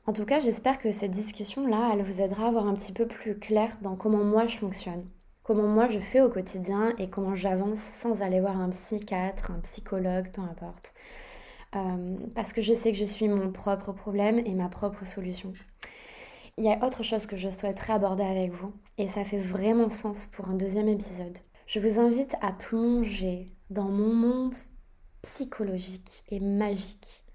En 0.07 0.13
tout 0.13 0.25
cas, 0.25 0.39
j'espère 0.39 0.79
que 0.79 0.93
cette 0.93 1.11
discussion-là, 1.11 1.91
elle 1.93 2.03
vous 2.03 2.21
aidera 2.23 2.47
à 2.47 2.51
voir 2.53 2.69
un 2.69 2.75
petit 2.75 2.93
peu 2.93 3.09
plus 3.09 3.37
clair 3.37 3.77
dans 3.83 3.97
comment 3.97 4.23
moi 4.23 4.47
je 4.47 4.57
fonctionne, 4.57 5.03
comment 5.43 5.67
moi 5.67 5.89
je 5.89 5.99
fais 5.99 6.21
au 6.21 6.29
quotidien 6.29 6.95
et 6.99 7.11
comment 7.11 7.35
j'avance 7.35 7.81
sans 7.81 8.23
aller 8.23 8.41
voir 8.41 8.61
un 8.61 8.71
psychiatre, 8.71 9.51
un 9.51 9.59
psychologue, 9.61 10.31
peu 10.31 10.43
importe. 10.43 10.95
Euh, 11.75 12.17
parce 12.37 12.53
que 12.53 12.63
je 12.63 12.73
sais 12.73 12.93
que 12.93 12.99
je 12.99 13.05
suis 13.05 13.27
mon 13.27 13.51
propre 13.51 13.91
problème 13.91 14.39
et 14.39 14.55
ma 14.55 14.69
propre 14.69 15.05
solution. 15.05 15.53
Il 16.57 16.65
y 16.65 16.73
a 16.73 16.87
autre 16.87 17.03
chose 17.03 17.27
que 17.27 17.37
je 17.37 17.51
souhaiterais 17.51 17.95
aborder 17.95 18.23
avec 18.23 18.53
vous, 18.53 18.73
et 18.99 19.09
ça 19.09 19.25
fait 19.25 19.41
vraiment 19.41 19.91
sens 19.91 20.29
pour 20.29 20.49
un 20.49 20.55
deuxième 20.55 20.89
épisode. 20.89 21.37
Je 21.67 21.81
vous 21.81 21.99
invite 21.99 22.37
à 22.43 22.53
plonger 22.53 23.53
dans 23.71 23.89
mon 23.89 24.15
monde 24.15 24.55
psychologique 25.23 26.23
et 26.29 26.39
magique. 26.39 27.26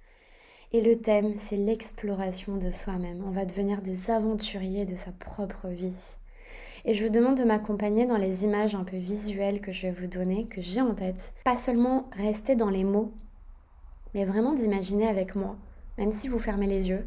Et 0.73 0.79
le 0.79 0.95
thème, 0.95 1.33
c'est 1.37 1.57
l'exploration 1.57 2.55
de 2.55 2.71
soi-même. 2.71 3.21
On 3.27 3.31
va 3.31 3.43
devenir 3.43 3.81
des 3.81 4.09
aventuriers 4.09 4.85
de 4.85 4.95
sa 4.95 5.11
propre 5.11 5.67
vie. 5.67 6.15
Et 6.85 6.93
je 6.93 7.03
vous 7.03 7.11
demande 7.11 7.37
de 7.37 7.43
m'accompagner 7.43 8.05
dans 8.05 8.15
les 8.15 8.45
images 8.45 8.73
un 8.73 8.85
peu 8.85 8.95
visuelles 8.95 9.59
que 9.59 9.73
je 9.73 9.87
vais 9.87 9.91
vous 9.91 10.07
donner, 10.07 10.45
que 10.45 10.61
j'ai 10.61 10.79
en 10.79 10.93
tête. 10.93 11.33
Pas 11.43 11.57
seulement 11.57 12.09
rester 12.13 12.55
dans 12.55 12.69
les 12.69 12.85
mots, 12.85 13.11
mais 14.13 14.23
vraiment 14.23 14.53
d'imaginer 14.53 15.07
avec 15.07 15.35
moi, 15.35 15.57
même 15.97 16.11
si 16.11 16.29
vous 16.29 16.39
fermez 16.39 16.67
les 16.67 16.87
yeux. 16.87 17.05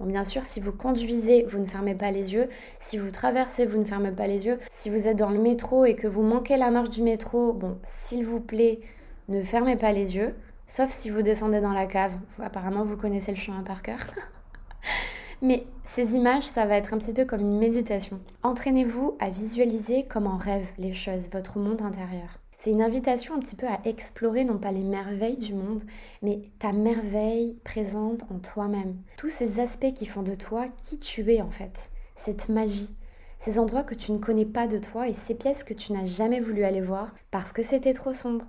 Bon, 0.00 0.06
bien 0.06 0.24
sûr, 0.24 0.42
si 0.42 0.58
vous 0.58 0.72
conduisez, 0.72 1.44
vous 1.44 1.60
ne 1.60 1.66
fermez 1.66 1.94
pas 1.94 2.10
les 2.10 2.34
yeux. 2.34 2.48
Si 2.80 2.98
vous 2.98 3.12
traversez, 3.12 3.64
vous 3.64 3.78
ne 3.78 3.84
fermez 3.84 4.10
pas 4.10 4.26
les 4.26 4.46
yeux. 4.46 4.58
Si 4.72 4.90
vous 4.90 5.06
êtes 5.06 5.18
dans 5.18 5.30
le 5.30 5.38
métro 5.38 5.84
et 5.84 5.94
que 5.94 6.08
vous 6.08 6.22
manquez 6.22 6.56
la 6.56 6.72
marche 6.72 6.90
du 6.90 7.02
métro, 7.02 7.52
bon, 7.52 7.78
s'il 7.84 8.26
vous 8.26 8.40
plaît, 8.40 8.80
ne 9.28 9.40
fermez 9.40 9.76
pas 9.76 9.92
les 9.92 10.16
yeux, 10.16 10.34
sauf 10.66 10.90
si 10.90 11.10
vous 11.10 11.22
descendez 11.22 11.60
dans 11.60 11.72
la 11.72 11.86
cave. 11.86 12.14
Apparemment, 12.42 12.84
vous 12.84 12.96
connaissez 12.96 13.32
le 13.32 13.38
chemin 13.38 13.62
par 13.62 13.82
cœur. 13.82 13.98
Mais 15.42 15.66
ces 15.84 16.14
images, 16.14 16.44
ça 16.44 16.66
va 16.66 16.76
être 16.76 16.94
un 16.94 16.98
petit 16.98 17.12
peu 17.12 17.24
comme 17.24 17.40
une 17.40 17.58
méditation. 17.58 18.20
Entraînez-vous 18.42 19.16
à 19.20 19.30
visualiser 19.30 20.04
comme 20.04 20.26
en 20.26 20.36
rêve 20.36 20.66
les 20.78 20.94
choses, 20.94 21.28
votre 21.30 21.58
monde 21.58 21.82
intérieur. 21.82 22.38
C'est 22.58 22.70
une 22.70 22.82
invitation 22.82 23.34
un 23.34 23.40
petit 23.40 23.56
peu 23.56 23.66
à 23.66 23.78
explorer 23.84 24.44
non 24.44 24.56
pas 24.56 24.72
les 24.72 24.82
merveilles 24.82 25.36
du 25.36 25.52
monde, 25.52 25.82
mais 26.22 26.50
ta 26.58 26.72
merveille 26.72 27.58
présente 27.62 28.22
en 28.30 28.38
toi-même. 28.38 28.96
Tous 29.18 29.28
ces 29.28 29.60
aspects 29.60 29.92
qui 29.92 30.06
font 30.06 30.22
de 30.22 30.34
toi 30.34 30.66
qui 30.80 30.98
tu 30.98 31.30
es 31.30 31.42
en 31.42 31.50
fait. 31.50 31.90
Cette 32.16 32.48
magie, 32.48 32.96
ces 33.38 33.58
endroits 33.58 33.82
que 33.82 33.94
tu 33.94 34.12
ne 34.12 34.18
connais 34.18 34.46
pas 34.46 34.66
de 34.66 34.78
toi 34.78 35.08
et 35.08 35.12
ces 35.12 35.34
pièces 35.34 35.62
que 35.62 35.74
tu 35.74 35.92
n'as 35.92 36.06
jamais 36.06 36.40
voulu 36.40 36.64
aller 36.64 36.80
voir 36.80 37.14
parce 37.30 37.52
que 37.52 37.62
c'était 37.62 37.92
trop 37.92 38.14
sombre, 38.14 38.46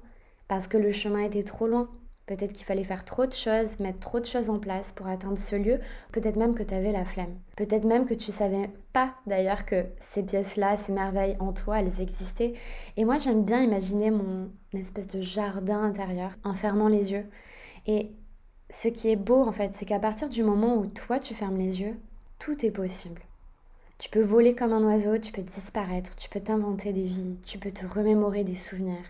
parce 0.48 0.69
que 0.69 0.77
le 0.77 0.93
chemin 0.93 1.24
était 1.24 1.43
trop 1.43 1.67
loin. 1.67 1.89
Peut-être 2.25 2.53
qu'il 2.53 2.65
fallait 2.65 2.84
faire 2.84 3.05
trop 3.05 3.27
de 3.27 3.34
choses, 3.34 3.79
mettre 3.79 4.00
trop 4.00 4.20
de 4.20 4.25
choses 4.25 4.50
en 4.50 4.58
place 4.58 4.91
pour 4.91 5.08
atteindre 5.08 5.38
ce 5.38 5.55
lieu. 5.55 5.79
Peut-être 6.12 6.38
même 6.38 6.55
que 6.55 6.63
tu 6.63 6.74
avais 6.74 6.91
la 6.91 7.05
flemme. 7.05 7.36
Peut-être 7.55 7.84
même 7.84 8.08
que 8.08 8.15
tu 8.15 8.32
savais 8.32 8.72
pas 8.94 9.13
d'ailleurs 9.27 9.65
que 9.65 9.86
ces 10.00 10.24
pièces-là, 10.24 10.77
ces 10.77 10.91
merveilles 10.91 11.38
en 11.39 11.53
toi, 11.53 11.79
elles 11.79 12.01
existaient. 12.01 12.53
Et 12.98 13.05
moi, 13.05 13.20
j'aime 13.20 13.44
bien 13.44 13.62
imaginer 13.62 14.10
mon 14.10 14.50
espèce 14.74 15.08
de 15.08 15.22
jardin 15.22 15.84
intérieur 15.84 16.32
en 16.44 16.55
fermant 16.55 16.88
les 16.88 17.12
yeux. 17.12 17.29
Et 17.86 18.12
ce 18.72 18.88
qui 18.88 19.10
est 19.10 19.15
beau 19.15 19.44
en 19.44 19.51
fait, 19.51 19.72
c'est 19.75 19.86
qu'à 19.86 20.00
partir 20.00 20.27
du 20.27 20.44
moment 20.44 20.75
où 20.77 20.88
toi 20.88 21.20
tu 21.20 21.36
fermes 21.36 21.58
les 21.58 21.82
yeux, 21.82 21.96
tout 22.39 22.65
est 22.65 22.72
possible. 22.72 23.22
Tu 23.97 24.09
peux 24.09 24.21
voler 24.21 24.55
comme 24.55 24.73
un 24.73 24.83
oiseau, 24.83 25.17
tu 25.17 25.31
peux 25.31 25.41
disparaître, 25.41 26.15
tu 26.17 26.29
peux 26.29 26.41
t'inventer 26.41 26.91
des 26.91 27.05
vies, 27.05 27.39
tu 27.45 27.57
peux 27.57 27.71
te 27.71 27.85
remémorer 27.85 28.43
des 28.43 28.55
souvenirs, 28.55 29.05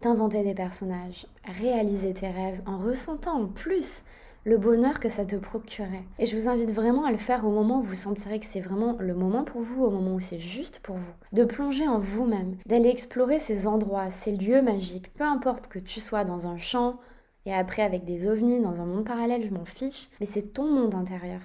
t'inventer 0.00 0.42
des 0.42 0.54
personnages, 0.54 1.26
réaliser 1.44 2.14
tes 2.14 2.28
rêves 2.28 2.62
en 2.66 2.78
ressentant 2.78 3.42
en 3.42 3.46
plus 3.46 4.04
le 4.44 4.56
bonheur 4.56 4.98
que 4.98 5.10
ça 5.10 5.26
te 5.26 5.36
procurait. 5.36 6.04
Et 6.18 6.24
je 6.24 6.34
vous 6.34 6.48
invite 6.48 6.70
vraiment 6.70 7.04
à 7.04 7.10
le 7.12 7.18
faire 7.18 7.44
au 7.44 7.50
moment 7.50 7.80
où 7.80 7.82
vous 7.82 7.94
sentirez 7.94 8.40
que 8.40 8.46
c'est 8.46 8.62
vraiment 8.62 8.96
le 8.98 9.14
moment 9.14 9.44
pour 9.44 9.60
vous, 9.60 9.84
au 9.84 9.90
moment 9.90 10.14
où 10.14 10.20
c'est 10.20 10.38
juste 10.40 10.80
pour 10.80 10.96
vous. 10.96 11.12
De 11.34 11.44
plonger 11.44 11.86
en 11.86 11.98
vous-même, 11.98 12.56
d'aller 12.64 12.88
explorer 12.88 13.38
ces 13.38 13.66
endroits, 13.66 14.10
ces 14.10 14.32
lieux 14.32 14.62
magiques, 14.62 15.12
peu 15.12 15.24
importe 15.24 15.68
que 15.68 15.78
tu 15.78 16.00
sois 16.00 16.24
dans 16.24 16.46
un 16.46 16.56
champ, 16.58 16.98
Et 17.46 17.54
après, 17.54 17.82
avec 17.82 18.04
des 18.04 18.26
ovnis 18.26 18.60
dans 18.60 18.80
un 18.80 18.86
monde 18.86 19.04
parallèle, 19.04 19.44
je 19.44 19.52
m'en 19.54 19.64
fiche. 19.64 20.08
Mais 20.20 20.26
c'est 20.26 20.52
ton 20.52 20.64
monde 20.70 20.94
intérieur. 20.94 21.40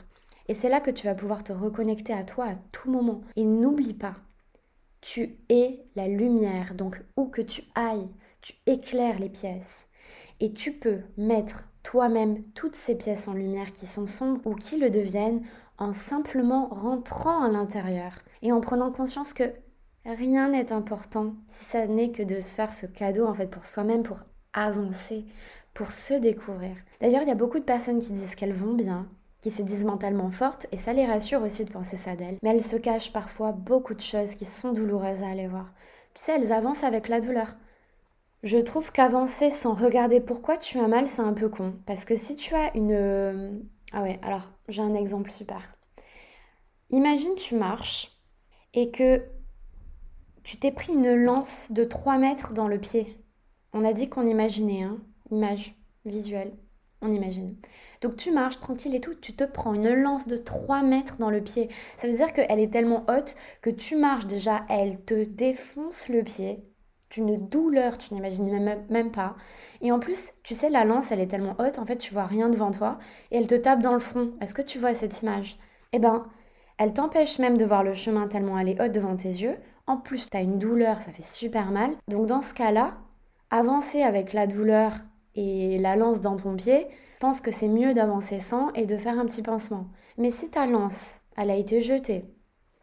Et 0.48 0.56
c'est 0.56 0.70
là 0.70 0.80
que 0.80 0.92
tu 0.92 1.08
vas 1.08 1.16
pouvoir 1.16 1.44
te 1.44 1.54
reconnecter 1.54 2.14
à 2.14 2.24
toi 2.24 2.46
à 2.46 2.56
tout 2.72 2.92
moment. 2.92 3.22
Et 3.36 3.46
n'oublie 3.46 3.94
pas, 3.94 4.16
tu 5.02 5.38
es 5.50 5.86
la 5.96 6.08
lumière. 6.08 6.76
Donc 6.76 7.02
où 7.18 7.26
que 7.26 7.42
tu 7.42 7.64
ailles, 7.76 8.10
tu 8.42 8.54
éclaires 8.66 9.20
les 9.20 9.30
pièces. 9.30 9.88
Et 10.40 10.54
tu 10.54 10.74
peux 10.74 11.00
mettre 11.18 11.68
toi-même 11.84 12.44
toutes 12.54 12.76
ces 12.76 12.96
pièces 12.96 13.28
en 13.28 13.34
lumière 13.34 13.72
qui 13.72 13.86
sont 13.86 14.08
sombres 14.08 14.42
ou 14.46 14.56
qui 14.56 14.78
le 14.78 14.90
deviennent 14.90 15.44
en 15.78 15.94
simplement 15.94 16.68
rentrant 16.72 17.44
à 17.44 17.50
l'intérieur 17.50 18.14
et 18.42 18.52
en 18.52 18.62
prenant 18.62 18.92
conscience 18.92 19.34
que 19.34 19.52
rien 20.06 20.50
n'est 20.50 20.72
important 20.72 21.36
si 21.48 21.66
ça 21.66 21.88
n'est 21.88 22.12
que 22.12 22.24
de 22.24 22.40
se 22.40 22.56
faire 22.56 22.72
ce 22.72 22.86
cadeau 22.86 23.26
en 23.26 23.34
fait 23.34 23.48
pour 23.48 23.66
soi-même 23.66 24.04
pour 24.04 24.20
avancer, 24.54 25.26
pour 25.74 25.92
se 25.92 26.14
découvrir. 26.14 26.76
D'ailleurs, 27.02 27.22
il 27.24 27.28
y 27.28 27.32
a 27.32 27.36
beaucoup 27.36 27.60
de 27.60 27.64
personnes 27.64 28.00
qui 28.00 28.14
disent 28.14 28.36
qu'elles 28.36 28.54
vont 28.54 28.74
bien, 28.74 29.08
qui 29.46 29.52
se 29.52 29.62
disent 29.62 29.86
mentalement 29.86 30.32
fortes, 30.32 30.66
et 30.72 30.78
ça 30.78 30.92
les 30.92 31.06
rassure 31.06 31.44
aussi 31.44 31.66
de 31.66 31.72
penser 31.72 31.98
ça 31.98 32.16
d'elles. 32.16 32.40
Mais 32.42 32.50
elles 32.50 32.64
se 32.64 32.78
cachent 32.78 33.14
parfois 33.14 33.52
beaucoup 33.52 33.94
de 33.94 34.02
choses 34.02 34.34
qui 34.34 34.44
sont 34.44 34.74
douloureuses 34.74 35.22
à 35.22 35.28
aller 35.28 35.46
voir. 35.46 35.72
Tu 36.16 36.24
sais, 36.24 36.34
elles 36.36 36.52
avancent 36.52 36.84
avec 36.84 37.10
la 37.10 37.22
douleur. 37.22 37.56
Je 38.42 38.58
trouve 38.58 38.92
qu'avancer 38.92 39.52
sans 39.52 39.76
regarder 39.76 40.20
pourquoi 40.20 40.58
tu 40.58 40.80
as 40.80 40.88
mal, 40.88 41.08
c'est 41.08 41.22
un 41.22 41.34
peu 41.34 41.48
con. 41.48 41.76
Parce 41.86 42.06
que 42.06 42.16
si 42.16 42.36
tu 42.36 42.56
as 42.56 42.76
une... 42.76 43.68
Ah 43.94 44.02
ouais, 44.02 44.20
alors, 44.24 44.52
j'ai 44.68 44.82
un 44.82 44.96
exemple 44.96 45.30
super. 45.30 45.78
Imagine 46.90 47.36
tu 47.36 47.54
marches 47.54 48.20
et 48.74 48.90
que 48.90 49.22
tu 50.42 50.58
t'es 50.58 50.72
pris 50.72 50.92
une 50.92 51.14
lance 51.14 51.72
de 51.72 51.84
3 51.84 52.18
mètres 52.18 52.56
dans 52.56 52.68
le 52.68 52.80
pied. 52.80 53.24
On 53.74 53.86
a 53.86 53.94
dit 53.94 54.10
qu'on 54.10 54.26
imaginait, 54.26 54.82
hein 54.82 54.98
Image, 55.30 55.76
visuelle, 56.04 56.58
on 57.06 57.12
imagine. 57.12 57.56
Donc 58.02 58.18
tu 58.18 58.32
marches 58.32 58.60
tranquille 58.60 58.96
et 58.96 59.02
tout, 59.02 59.16
tu 59.16 59.34
te 59.34 59.44
prends 59.44 59.74
une 59.74 59.94
lance 59.94 60.28
de 60.28 60.38
3 60.38 60.84
mètres 60.84 61.18
dans 61.18 61.30
le 61.30 61.42
pied. 61.42 61.70
Ça 61.98 62.08
veut 62.08 62.16
dire 62.16 62.34
qu'elle 62.34 62.60
est 62.60 62.72
tellement 62.72 63.04
haute 63.08 63.36
que 63.62 63.70
tu 63.70 63.96
marches 63.96 64.28
déjà, 64.28 64.66
elle 64.70 65.02
te 65.02 65.24
défonce 65.24 66.10
le 66.10 66.24
pied. 66.24 66.64
Une 67.18 67.38
douleur, 67.48 67.98
tu 67.98 68.14
n'imagines 68.14 68.52
même, 68.52 68.84
même 68.90 69.12
pas. 69.12 69.36
Et 69.80 69.92
en 69.94 70.00
plus, 70.00 70.34
tu 70.44 70.54
sais, 70.54 70.70
la 70.70 70.84
lance, 70.84 71.14
elle 71.14 71.22
est 71.22 71.28
tellement 71.28 71.56
haute, 71.60 71.80
en 71.80 71.86
fait, 71.86 71.96
tu 71.96 72.14
vois 72.14 72.26
rien 72.26 72.50
devant 72.50 72.72
toi, 72.72 73.00
et 73.32 73.38
elle 73.38 73.48
te 73.48 73.56
tape 73.56 73.80
dans 73.80 73.94
le 73.94 74.00
front. 74.00 74.32
Est-ce 74.42 74.54
que 74.54 74.62
tu 74.62 74.80
vois 74.80 74.94
cette 74.94 75.22
image? 75.22 75.58
Eh 75.94 76.00
ben, 76.00 76.26
elle 76.78 76.92
t'empêche 76.92 77.40
même 77.40 77.58
de 77.58 77.64
voir 77.64 77.84
le 77.86 77.94
chemin 77.94 78.28
tellement 78.28 78.60
elle 78.60 78.68
est 78.68 78.82
haute 78.82 78.92
devant 78.92 79.16
tes 79.16 79.30
yeux. 79.30 79.56
En 79.88 79.96
plus, 79.98 80.30
tu 80.30 80.36
as 80.36 80.42
une 80.42 80.60
douleur, 80.60 81.02
ça 81.02 81.12
fait 81.12 81.24
super 81.24 81.72
mal. 81.72 81.92
Donc 82.10 82.26
dans 82.26 82.42
ce 82.42 82.54
cas-là, 82.54 82.96
avancer 83.50 84.02
avec 84.02 84.34
la 84.34 84.46
douleur 84.46 84.92
et 85.36 85.78
la 85.78 85.96
lance 85.96 86.22
dans 86.22 86.36
ton 86.36 86.56
pied, 86.56 86.88
je 87.14 87.20
pense 87.20 87.42
que 87.42 87.52
c'est 87.52 87.68
mieux 87.68 87.94
d'avancer 87.94 88.40
sans 88.40 88.72
et 88.74 88.86
de 88.86 88.98
faire 88.98 89.20
un 89.20 89.26
petit 89.26 89.42
pansement. 89.42 89.88
Mais 90.18 90.32
si 90.32 90.50
ta 90.50 90.66
lance, 90.66 91.20
elle 91.38 91.52
a 91.52 91.56
été 91.56 91.82
jetée, 91.82 92.26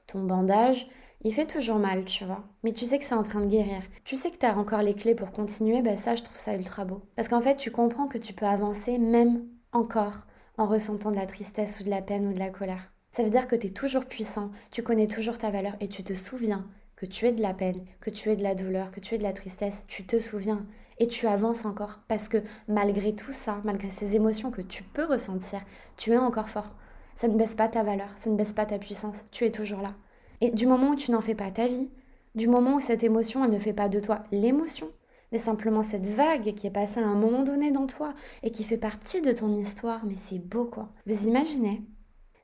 ton 0.06 0.23
bandage, 0.25 0.88
il 1.25 1.32
fait 1.32 1.47
toujours 1.47 1.78
mal, 1.78 2.04
tu 2.04 2.25
vois. 2.25 2.44
Mais 2.64 2.73
tu 2.73 2.85
sais 2.85 2.99
que 2.99 3.04
c'est 3.04 3.14
en 3.14 3.23
train 3.23 3.40
de 3.40 3.47
guérir. 3.47 3.82
Tu 4.04 4.16
sais 4.16 4.30
que 4.30 4.38
tu 4.38 4.47
as 4.47 4.59
encore 4.59 4.82
les 4.82 4.94
clés 4.94 5.14
pour 5.14 5.30
continuer, 5.30 5.80
ben 5.80 5.97
ça, 5.97 6.16
je 6.16 6.23
trouve 6.23 6.37
ça 6.37 6.54
ultra 6.56 6.85
beau. 6.85 7.02
Parce 7.14 7.28
qu'en 7.28 7.40
fait, 7.40 7.56
tu 7.56 7.71
comprends 7.71 8.09
que 8.09 8.18
tu 8.18 8.32
peux 8.32 8.47
avancer 8.47 8.99
même 8.99 9.47
encore 9.73 10.26
en 10.59 10.66
ressentant 10.66 11.11
de 11.11 11.16
la 11.16 11.26
tristesse 11.26 11.80
ou 11.80 11.85
de 11.85 11.90
la 11.90 12.02
peine 12.02 12.26
ou 12.26 12.32
de 12.32 12.38
la 12.38 12.50
colère. 12.50 12.92
Ça 13.12 13.23
veut 13.23 13.30
dire 13.30 13.47
que 13.47 13.56
tu 13.56 13.68
es 13.68 13.71
toujours 13.71 14.06
puissant, 14.06 14.50
tu 14.71 14.82
connais 14.82 15.06
toujours 15.06 15.38
ta 15.38 15.50
valeur 15.50 15.75
et 15.80 15.88
tu 15.88 16.02
te 16.02 16.14
souviens 16.14 16.66
que 16.97 17.06
tu 17.06 17.26
es 17.26 17.32
de 17.32 17.42
la 17.42 17.54
peine, 17.54 17.85
que 18.00 18.11
tu 18.11 18.30
es 18.30 18.37
de 18.37 18.42
la 18.42 18.54
douleur, 18.54 18.90
que 18.90 19.00
tu 19.00 19.14
es 19.14 19.18
de 19.18 19.23
la 19.23 19.32
tristesse, 19.32 19.85
tu 19.88 20.06
te 20.06 20.18
souviens 20.18 20.66
et 21.02 21.09
tu 21.09 21.26
avances 21.26 21.64
encore 21.64 21.99
parce 22.06 22.28
que 22.28 22.38
malgré 22.68 23.12
tout 23.12 23.32
ça, 23.32 23.61
malgré 23.64 23.90
ces 23.90 24.14
émotions 24.14 24.52
que 24.52 24.62
tu 24.62 24.85
peux 24.85 25.04
ressentir, 25.04 25.61
tu 25.97 26.12
es 26.12 26.16
encore 26.16 26.49
fort. 26.49 26.76
Ça 27.16 27.26
ne 27.26 27.37
baisse 27.37 27.56
pas 27.56 27.66
ta 27.66 27.82
valeur, 27.82 28.06
ça 28.16 28.30
ne 28.30 28.37
baisse 28.37 28.52
pas 28.52 28.66
ta 28.66 28.78
puissance, 28.78 29.25
tu 29.32 29.44
es 29.44 29.50
toujours 29.50 29.82
là. 29.82 29.94
Et 30.40 30.50
du 30.50 30.64
moment 30.64 30.90
où 30.90 30.94
tu 30.94 31.11
n'en 31.11 31.21
fais 31.21 31.35
pas 31.35 31.50
ta 31.50 31.66
vie, 31.66 31.90
du 32.37 32.47
moment 32.47 32.76
où 32.76 32.80
cette 32.80 33.02
émotion, 33.02 33.44
elle 33.44 33.50
ne 33.50 33.59
fait 33.59 33.73
pas 33.73 33.88
de 33.88 33.99
toi 33.99 34.23
l'émotion, 34.30 34.87
mais 35.32 35.38
simplement 35.38 35.82
cette 35.82 36.06
vague 36.06 36.54
qui 36.54 36.68
est 36.68 36.71
passée 36.71 37.00
à 37.00 37.06
un 37.06 37.16
moment 37.16 37.42
donné 37.42 37.73
dans 37.73 37.88
toi 37.88 38.14
et 38.44 38.52
qui 38.52 38.62
fait 38.62 38.78
partie 38.78 39.23
de 39.23 39.32
ton 39.32 39.52
histoire, 39.52 40.06
mais 40.06 40.16
c'est 40.16 40.38
beau 40.38 40.66
quoi. 40.66 40.88
Vous 41.06 41.26
imaginez 41.26 41.82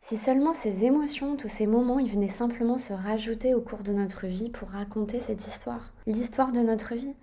si 0.00 0.16
seulement 0.16 0.52
ces 0.52 0.84
émotions, 0.84 1.36
tous 1.36 1.48
ces 1.48 1.66
moments, 1.68 1.98
ils 2.00 2.10
venaient 2.10 2.28
simplement 2.28 2.78
se 2.78 2.92
rajouter 2.92 3.54
au 3.54 3.60
cours 3.60 3.82
de 3.82 3.92
notre 3.92 4.26
vie 4.26 4.48
pour 4.50 4.70
raconter 4.70 5.20
cette 5.20 5.46
histoire, 5.46 5.92
l'histoire 6.06 6.50
de 6.50 6.60
notre 6.60 6.94
vie. 6.94 7.14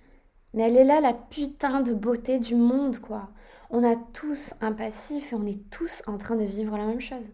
Mais 0.55 0.63
elle 0.63 0.77
est 0.77 0.83
là 0.83 1.00
la 1.01 1.13
putain 1.13 1.81
de 1.81 1.93
beauté 1.93 2.39
du 2.39 2.55
monde, 2.55 2.97
quoi. 2.97 3.29
On 3.69 3.83
a 3.83 3.95
tous 3.95 4.55
un 4.62 4.71
passif 4.71 5.31
et 5.31 5.35
on 5.35 5.45
est 5.45 5.69
tous 5.69 6.01
en 6.07 6.17
train 6.17 6.35
de 6.35 6.43
vivre 6.43 6.75
la 6.77 6.88
même 6.88 7.01
chose. 7.01 7.31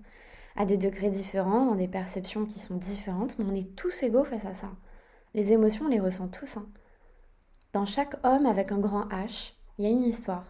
À 0.57 0.65
des 0.65 0.77
degrés 0.77 1.09
différents, 1.09 1.67
dans 1.67 1.75
des 1.75 1.87
perceptions 1.87 2.45
qui 2.45 2.59
sont 2.59 2.75
différentes, 2.75 3.39
mais 3.39 3.45
on 3.47 3.55
est 3.55 3.73
tous 3.77 4.03
égaux 4.03 4.25
face 4.25 4.45
à 4.45 4.53
ça. 4.53 4.69
Les 5.33 5.53
émotions, 5.53 5.85
on 5.85 5.89
les 5.89 6.01
ressent 6.01 6.27
tous. 6.27 6.57
Hein. 6.57 6.67
Dans 7.71 7.85
chaque 7.85 8.15
homme 8.25 8.45
avec 8.45 8.73
un 8.73 8.79
grand 8.79 9.07
H, 9.07 9.53
il 9.77 9.85
y 9.85 9.87
a 9.87 9.91
une 9.91 10.03
histoire. 10.03 10.43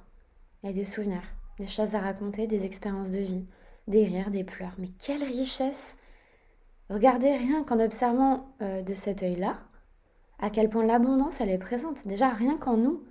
Il 0.64 0.68
y 0.68 0.74
a 0.74 0.76
des 0.76 0.84
souvenirs, 0.84 1.22
des 1.60 1.68
choses 1.68 1.94
à 1.94 2.00
raconter, 2.00 2.48
des 2.48 2.66
expériences 2.66 3.12
de 3.12 3.20
vie 3.20 3.46
des 3.88 4.06
rires, 4.06 4.32
des 4.32 4.44
pleurs. 4.44 4.74
Mais 4.78 4.90
quelle 5.00 5.24
richesse 5.24 5.98
Regardez 6.90 7.36
rien 7.36 7.64
qu'en 7.64 7.80
observant 7.80 8.50
euh, 8.62 8.82
de 8.82 8.94
cet 8.94 9.24
œil-là, 9.24 9.58
à 10.42 10.50
quel 10.50 10.70
point 10.70 10.86
l'abondance, 10.86 11.40
elle 11.40 11.50
est 11.50 11.58
présente. 11.58 12.08
Déjà, 12.08 12.30
rien 12.30 12.58
qu'en 12.58 12.78
nous. 12.78 13.04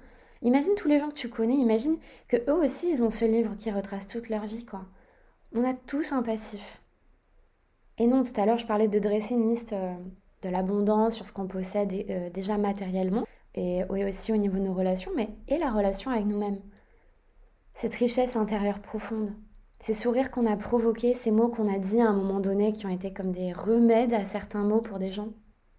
Imagine 0.42 0.74
tous 0.76 0.88
les 0.88 0.98
gens 0.98 1.08
que 1.08 1.14
tu 1.14 1.28
connais, 1.28 1.54
imagine 1.54 1.96
que 2.28 2.36
eux 2.48 2.54
aussi, 2.54 2.90
ils 2.90 3.02
ont 3.02 3.10
ce 3.10 3.24
livre 3.24 3.54
qui 3.56 3.70
retrace 3.70 4.08
toute 4.08 4.28
leur 4.28 4.46
vie, 4.46 4.64
quoi. 4.64 4.86
On 5.54 5.64
a 5.64 5.74
tous 5.74 6.12
un 6.12 6.22
passif. 6.22 6.82
Et 7.98 8.06
non, 8.06 8.22
tout 8.22 8.38
à 8.40 8.46
l'heure, 8.46 8.58
je 8.58 8.66
parlais 8.66 8.88
de 8.88 8.98
dresser 8.98 9.34
une 9.34 9.48
liste 9.48 9.74
euh, 9.74 9.94
de 10.42 10.48
l'abondance 10.48 11.14
sur 11.14 11.26
ce 11.26 11.32
qu'on 11.32 11.46
possède 11.46 11.92
euh, 12.08 12.30
déjà 12.30 12.56
matériellement, 12.56 13.26
et 13.54 13.82
aussi 13.84 14.32
au 14.32 14.36
niveau 14.36 14.58
de 14.58 14.62
nos 14.64 14.74
relations, 14.74 15.10
mais 15.16 15.28
et 15.48 15.58
la 15.58 15.70
relation 15.70 16.10
avec 16.10 16.24
nous-mêmes. 16.24 16.60
Cette 17.74 17.94
richesse 17.94 18.36
intérieure 18.36 18.80
profonde. 18.80 19.32
Ces 19.80 19.94
sourires 19.94 20.30
qu'on 20.30 20.46
a 20.46 20.56
provoqués, 20.56 21.14
ces 21.14 21.30
mots 21.30 21.48
qu'on 21.48 21.72
a 21.72 21.78
dit 21.78 22.00
à 22.00 22.08
un 22.08 22.12
moment 22.12 22.40
donné 22.40 22.72
qui 22.72 22.86
ont 22.86 22.90
été 22.90 23.12
comme 23.12 23.32
des 23.32 23.52
remèdes 23.52 24.14
à 24.14 24.24
certains 24.24 24.62
mots 24.62 24.82
pour 24.82 24.98
des 24.98 25.10
gens, 25.10 25.30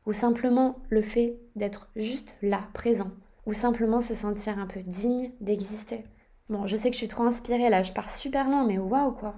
ou 0.05 0.13
simplement 0.13 0.77
le 0.89 1.01
fait 1.01 1.35
d'être 1.55 1.89
juste 1.95 2.37
là, 2.41 2.61
présent, 2.73 3.11
ou 3.45 3.53
simplement 3.53 4.01
se 4.01 4.15
sentir 4.15 4.59
un 4.59 4.67
peu 4.67 4.81
digne 4.81 5.31
d'exister. 5.41 6.03
Bon, 6.49 6.67
je 6.67 6.75
sais 6.75 6.89
que 6.89 6.95
je 6.95 6.99
suis 6.99 7.07
trop 7.07 7.23
inspirée 7.23 7.69
là, 7.69 7.83
je 7.83 7.93
pars 7.93 8.11
super 8.11 8.49
loin, 8.49 8.65
mais 8.65 8.77
waouh 8.77 9.11
quoi. 9.11 9.35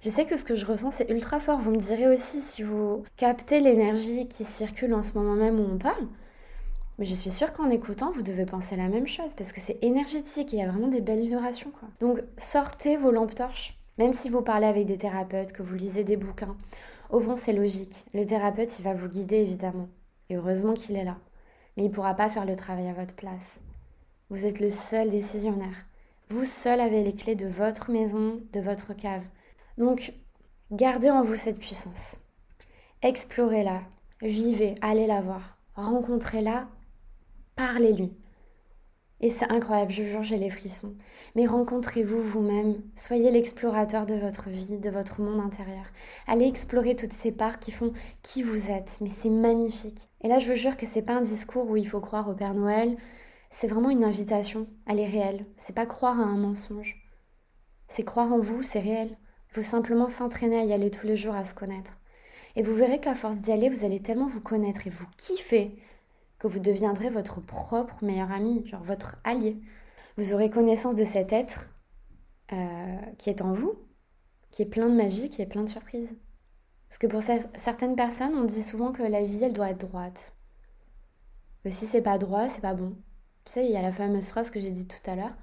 Je 0.00 0.10
sais 0.10 0.26
que 0.26 0.36
ce 0.36 0.44
que 0.44 0.54
je 0.54 0.66
ressens 0.66 0.92
c'est 0.92 1.10
ultra 1.10 1.40
fort. 1.40 1.58
Vous 1.58 1.70
me 1.70 1.76
direz 1.76 2.08
aussi 2.08 2.40
si 2.40 2.62
vous 2.62 3.04
captez 3.16 3.60
l'énergie 3.60 4.28
qui 4.28 4.44
circule 4.44 4.94
en 4.94 5.02
ce 5.02 5.12
moment 5.12 5.34
même 5.34 5.58
où 5.58 5.64
on 5.64 5.78
parle. 5.78 6.06
Mais 6.98 7.04
je 7.04 7.14
suis 7.14 7.30
sûre 7.30 7.52
qu'en 7.52 7.70
écoutant, 7.70 8.10
vous 8.10 8.22
devez 8.22 8.44
penser 8.44 8.74
la 8.76 8.88
même 8.88 9.06
chose 9.06 9.34
parce 9.36 9.52
que 9.52 9.60
c'est 9.60 9.78
énergétique 9.82 10.52
il 10.52 10.58
y 10.58 10.62
a 10.62 10.68
vraiment 10.68 10.88
des 10.88 11.00
belles 11.00 11.22
vibrations 11.22 11.70
quoi. 11.70 11.88
Donc 12.00 12.22
sortez 12.36 12.96
vos 12.96 13.10
lampes 13.10 13.34
torches 13.34 13.78
même 13.98 14.12
si 14.12 14.28
vous 14.28 14.42
parlez 14.42 14.66
avec 14.66 14.86
des 14.86 14.96
thérapeutes, 14.96 15.52
que 15.52 15.62
vous 15.62 15.74
lisez 15.74 16.04
des 16.04 16.16
bouquins, 16.16 16.56
au 17.10 17.20
fond 17.20 17.36
c'est 17.36 17.52
logique. 17.52 18.04
Le 18.14 18.24
thérapeute, 18.24 18.78
il 18.78 18.82
va 18.82 18.94
vous 18.94 19.08
guider 19.08 19.36
évidemment. 19.36 19.88
Et 20.28 20.36
heureusement 20.36 20.74
qu'il 20.74 20.96
est 20.96 21.04
là. 21.04 21.16
Mais 21.76 21.84
il 21.84 21.88
ne 21.88 21.94
pourra 21.94 22.14
pas 22.14 22.28
faire 22.28 22.44
le 22.44 22.56
travail 22.56 22.88
à 22.88 22.92
votre 22.92 23.14
place. 23.14 23.60
Vous 24.30 24.44
êtes 24.44 24.60
le 24.60 24.70
seul 24.70 25.08
décisionnaire. 25.10 25.86
Vous 26.28 26.44
seul 26.44 26.80
avez 26.80 27.02
les 27.02 27.14
clés 27.14 27.36
de 27.36 27.46
votre 27.46 27.90
maison, 27.90 28.40
de 28.52 28.60
votre 28.60 28.94
cave. 28.94 29.24
Donc, 29.78 30.12
gardez 30.70 31.10
en 31.10 31.22
vous 31.22 31.36
cette 31.36 31.58
puissance. 31.58 32.20
Explorez-la, 33.00 33.80
vivez, 34.20 34.74
allez 34.82 35.06
la 35.06 35.22
voir, 35.22 35.56
rencontrez-la, 35.76 36.68
parlez-lui. 37.56 38.12
Et 39.20 39.30
c'est 39.30 39.50
incroyable, 39.50 39.90
je 39.90 40.04
jure, 40.04 40.22
j'ai 40.22 40.36
les 40.36 40.50
frissons. 40.50 40.94
Mais 41.34 41.46
rencontrez-vous 41.46 42.22
vous-même, 42.22 42.80
soyez 42.94 43.30
l'explorateur 43.32 44.06
de 44.06 44.14
votre 44.14 44.48
vie, 44.48 44.78
de 44.78 44.90
votre 44.90 45.20
monde 45.20 45.40
intérieur. 45.40 45.86
Allez 46.28 46.46
explorer 46.46 46.94
toutes 46.94 47.12
ces 47.12 47.32
parts 47.32 47.58
qui 47.58 47.72
font 47.72 47.92
qui 48.22 48.42
vous 48.42 48.70
êtes, 48.70 48.98
mais 49.00 49.10
c'est 49.10 49.30
magnifique. 49.30 50.08
Et 50.22 50.28
là, 50.28 50.38
je 50.38 50.48
vous 50.48 50.56
jure 50.56 50.76
que 50.76 50.86
c'est 50.86 51.02
pas 51.02 51.14
un 51.14 51.22
discours 51.22 51.68
où 51.68 51.76
il 51.76 51.88
faut 51.88 52.00
croire 52.00 52.28
au 52.28 52.34
Père 52.34 52.54
Noël, 52.54 52.96
c'est 53.50 53.66
vraiment 53.66 53.90
une 53.90 54.04
invitation, 54.04 54.66
elle 54.86 55.00
est 55.00 55.06
réelle. 55.06 55.46
C'est 55.56 55.74
pas 55.74 55.86
croire 55.86 56.20
à 56.20 56.24
un 56.24 56.36
mensonge. 56.36 56.96
C'est 57.88 58.04
croire 58.04 58.32
en 58.32 58.38
vous, 58.38 58.62
c'est 58.62 58.80
réel. 58.80 59.16
Il 59.50 59.54
faut 59.54 59.62
simplement 59.62 60.08
s'entraîner 60.08 60.58
à 60.58 60.64
y 60.64 60.72
aller 60.72 60.90
tous 60.90 61.06
les 61.06 61.16
jours, 61.16 61.34
à 61.34 61.44
se 61.44 61.54
connaître. 61.54 61.92
Et 62.56 62.62
vous 62.62 62.74
verrez 62.74 63.00
qu'à 63.00 63.14
force 63.14 63.36
d'y 63.36 63.52
aller, 63.52 63.70
vous 63.70 63.84
allez 63.84 64.00
tellement 64.00 64.26
vous 64.26 64.40
connaître 64.40 64.86
et 64.86 64.90
vous 64.90 65.06
kiffer 65.16 65.76
que 66.38 66.46
vous 66.46 66.60
deviendrez 66.60 67.10
votre 67.10 67.40
propre 67.40 68.04
meilleur 68.04 68.30
ami, 68.30 68.66
genre 68.66 68.82
votre 68.82 69.16
allié. 69.24 69.60
Vous 70.16 70.32
aurez 70.32 70.50
connaissance 70.50 70.94
de 70.94 71.04
cet 71.04 71.32
être 71.32 71.68
euh, 72.52 72.96
qui 73.18 73.30
est 73.30 73.42
en 73.42 73.52
vous, 73.52 73.74
qui 74.50 74.62
est 74.62 74.66
plein 74.66 74.88
de 74.88 74.94
magie, 74.94 75.30
qui 75.30 75.42
est 75.42 75.46
plein 75.46 75.62
de 75.62 75.68
surprises. 75.68 76.16
Parce 76.88 76.98
que 76.98 77.06
pour 77.06 77.22
certaines 77.22 77.96
personnes, 77.96 78.34
on 78.34 78.44
dit 78.44 78.62
souvent 78.62 78.92
que 78.92 79.02
la 79.02 79.22
vie, 79.22 79.44
elle 79.44 79.52
doit 79.52 79.70
être 79.70 79.86
droite. 79.86 80.34
Que 81.62 81.70
si 81.70 81.86
c'est 81.86 82.02
pas 82.02 82.18
droit, 82.18 82.48
c'est 82.48 82.62
pas 82.62 82.74
bon. 82.74 82.96
Tu 83.44 83.52
sais, 83.52 83.66
il 83.66 83.72
y 83.72 83.76
a 83.76 83.82
la 83.82 83.92
fameuse 83.92 84.28
phrase 84.28 84.50
que 84.50 84.60
j'ai 84.60 84.70
dit 84.70 84.86
tout 84.86 85.10
à 85.10 85.16
l'heure. 85.16 85.34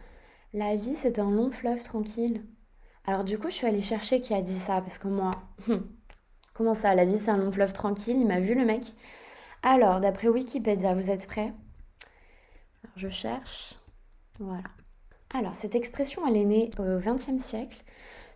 La 0.54 0.76
vie, 0.76 0.96
c'est 0.96 1.20
un 1.20 1.30
long 1.30 1.52
fleuve 1.52 1.84
tranquille. 1.84 2.44
Alors 3.06 3.24
du 3.24 3.38
coup, 3.38 3.50
je 3.50 3.56
suis 3.56 3.68
allée 3.68 3.82
chercher 3.82 4.22
qui 4.22 4.34
a 4.34 4.42
dit 4.42 4.58
ça, 4.58 4.82
parce 4.82 4.98
que 4.98 5.08
moi, 5.08 5.32
comment 6.54 6.74
ça, 6.74 6.96
la 6.96 7.06
vie, 7.06 7.20
c'est 7.20 7.30
un 7.30 7.38
long 7.38 7.52
fleuve 7.52 7.74
tranquille, 7.74 8.18
il 8.18 8.26
m'a 8.26 8.40
vu 8.40 8.56
le 8.56 8.66
mec. 8.66 8.84
Alors, 9.68 10.00
d'après 10.00 10.28
Wikipédia, 10.28 10.94
vous 10.94 11.10
êtes 11.10 11.26
prêts? 11.26 11.52
Je 12.96 13.10
cherche. 13.10 13.74
Voilà. 14.40 14.62
Alors, 15.34 15.56
cette 15.56 15.74
expression, 15.74 16.22
elle 16.28 16.38
est 16.38 16.46
née 16.46 16.70
au 16.78 17.00
XXe 17.00 17.44
siècle 17.44 17.84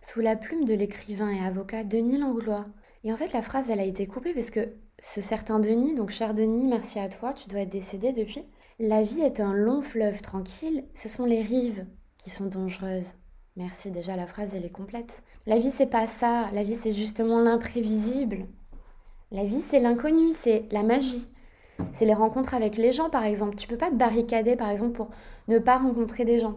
sous 0.02 0.18
la 0.18 0.34
plume 0.34 0.64
de 0.64 0.74
l'écrivain 0.74 1.30
et 1.30 1.46
avocat 1.46 1.84
Denis 1.84 2.18
Langlois. 2.18 2.66
Et 3.04 3.12
en 3.12 3.16
fait, 3.16 3.32
la 3.32 3.42
phrase, 3.42 3.70
elle 3.70 3.78
a 3.78 3.84
été 3.84 4.08
coupée 4.08 4.34
parce 4.34 4.50
que 4.50 4.74
ce 4.98 5.20
certain 5.20 5.60
Denis, 5.60 5.94
donc 5.94 6.10
cher 6.10 6.34
Denis, 6.34 6.66
merci 6.66 6.98
à 6.98 7.08
toi, 7.08 7.32
tu 7.32 7.48
dois 7.48 7.60
être 7.60 7.70
décédé 7.70 8.10
depuis. 8.10 8.44
La 8.80 9.04
vie 9.04 9.20
est 9.20 9.38
un 9.38 9.52
long 9.52 9.82
fleuve 9.82 10.22
tranquille, 10.22 10.84
ce 10.94 11.08
sont 11.08 11.26
les 11.26 11.42
rives 11.42 11.86
qui 12.18 12.30
sont 12.30 12.46
dangereuses. 12.46 13.14
Merci, 13.54 13.92
déjà 13.92 14.16
la 14.16 14.26
phrase 14.26 14.56
elle 14.56 14.64
est 14.64 14.70
complète. 14.70 15.22
La 15.46 15.60
vie 15.60 15.70
c'est 15.70 15.86
pas 15.86 16.08
ça, 16.08 16.50
la 16.52 16.64
vie 16.64 16.76
c'est 16.76 16.92
justement 16.92 17.40
l'imprévisible. 17.40 18.48
La 19.32 19.44
vie 19.44 19.60
c'est 19.60 19.80
l'inconnu, 19.80 20.32
c'est 20.32 20.64
la 20.72 20.82
magie. 20.82 21.28
C'est 21.92 22.04
les 22.04 22.14
rencontres 22.14 22.54
avec 22.54 22.76
les 22.76 22.92
gens 22.92 23.10
par 23.10 23.24
exemple. 23.24 23.56
Tu 23.56 23.68
peux 23.68 23.76
pas 23.76 23.90
te 23.90 23.94
barricader 23.94 24.56
par 24.56 24.70
exemple 24.70 24.92
pour 24.92 25.10
ne 25.48 25.58
pas 25.58 25.78
rencontrer 25.78 26.24
des 26.24 26.40
gens. 26.40 26.56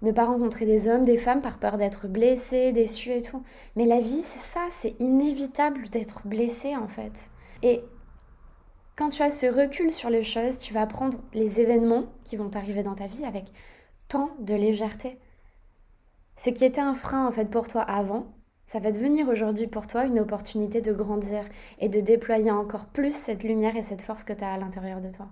Ne 0.00 0.12
pas 0.12 0.24
rencontrer 0.24 0.64
des 0.64 0.88
hommes, 0.88 1.04
des 1.04 1.18
femmes 1.18 1.42
par 1.42 1.58
peur 1.58 1.76
d'être 1.76 2.06
blessé, 2.08 2.72
déçu 2.72 3.12
et 3.12 3.22
tout. 3.22 3.42
Mais 3.76 3.84
la 3.84 4.00
vie 4.00 4.22
c'est 4.22 4.38
ça, 4.38 4.66
c'est 4.70 4.94
inévitable 5.00 5.88
d'être 5.90 6.26
blessé 6.26 6.76
en 6.76 6.88
fait. 6.88 7.30
Et 7.62 7.82
quand 8.96 9.10
tu 9.10 9.22
as 9.22 9.30
ce 9.30 9.46
recul 9.46 9.92
sur 9.92 10.08
les 10.08 10.22
choses, 10.22 10.58
tu 10.58 10.72
vas 10.72 10.86
prendre 10.86 11.18
les 11.34 11.60
événements 11.60 12.06
qui 12.24 12.36
vont 12.36 12.50
arriver 12.54 12.82
dans 12.82 12.94
ta 12.94 13.06
vie 13.06 13.24
avec 13.24 13.44
tant 14.08 14.30
de 14.40 14.54
légèreté. 14.54 15.18
Ce 16.36 16.50
qui 16.50 16.64
était 16.64 16.80
un 16.80 16.94
frein 16.94 17.26
en 17.26 17.32
fait 17.32 17.50
pour 17.50 17.68
toi 17.68 17.82
avant, 17.82 18.26
ça 18.68 18.78
va 18.78 18.92
devenir 18.92 19.28
aujourd'hui 19.28 19.66
pour 19.66 19.88
toi 19.88 20.04
une 20.04 20.20
opportunité 20.20 20.80
de 20.80 20.92
grandir 20.92 21.44
et 21.80 21.88
de 21.88 22.00
déployer 22.00 22.52
encore 22.52 22.86
plus 22.86 23.12
cette 23.12 23.42
lumière 23.42 23.76
et 23.76 23.82
cette 23.82 24.02
force 24.02 24.22
que 24.22 24.32
tu 24.32 24.44
as 24.44 24.52
à 24.52 24.58
l'intérieur 24.58 25.00
de 25.00 25.10
toi. 25.10 25.28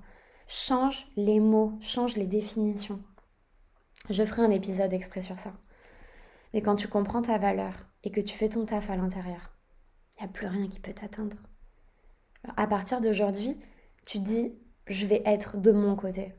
Change 0.49 1.07
les 1.17 1.39
mots, 1.39 1.79
change 1.81 2.17
les 2.17 2.27
définitions. 2.27 3.01
Je 4.11 4.25
ferai 4.25 4.43
un 4.43 4.51
épisode 4.51 4.93
exprès 4.93 5.23
sur 5.23 5.39
ça. 5.39 5.53
Mais 6.55 6.63
quand 6.63 6.77
tu 6.77 6.89
comprends 6.89 7.23
ta 7.23 7.39
valeur 7.39 7.75
et 8.03 8.11
que 8.11 8.21
tu 8.21 8.37
fais 8.37 8.49
ton 8.49 8.65
taf 8.65 8.91
à 8.91 8.97
l'intérieur, 8.97 9.53
il 10.17 10.25
n'y 10.25 10.29
a 10.29 10.33
plus 10.33 10.47
rien 10.49 10.69
qui 10.69 10.81
peut 10.81 10.93
t'atteindre 10.93 11.37
à 12.57 12.67
partir 12.67 13.01
d'aujourd'hui, 13.01 13.57
tu 14.05 14.19
dis 14.19 14.53
je 14.87 15.07
vais 15.07 15.23
être 15.25 15.57
de 15.57 15.73
mon 15.73 15.97
côté. 15.97 16.33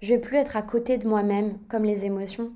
Je 0.00 0.14
vais 0.14 0.20
plus 0.20 0.36
être 0.36 0.56
à 0.56 0.62
côté 0.62 0.98
de 0.98 1.08
moi-même 1.08 1.58
comme 1.68 1.84
les 1.84 2.04
émotions. 2.04 2.52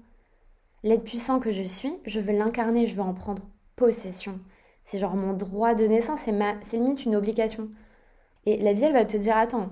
L'être 0.82 1.04
puissant 1.04 1.40
que 1.40 1.50
je 1.50 1.62
suis, 1.62 1.92
je 2.04 2.20
veux 2.20 2.36
l'incarner, 2.36 2.86
je 2.86 2.94
veux 2.94 3.02
en 3.02 3.14
prendre 3.14 3.42
possession. 3.76 4.40
C'est 4.84 4.98
genre 4.98 5.16
mon 5.16 5.32
droit 5.32 5.74
de 5.74 5.86
naissance, 5.86 6.20
c'est, 6.20 6.32
ma... 6.32 6.54
c'est 6.62 6.78
limite 6.78 7.04
une 7.04 7.16
obligation. 7.16 7.68
Et 8.46 8.56
la 8.58 8.72
vie, 8.72 8.84
elle 8.84 8.92
va 8.92 9.04
te 9.04 9.16
dire 9.16 9.36
attends, 9.36 9.70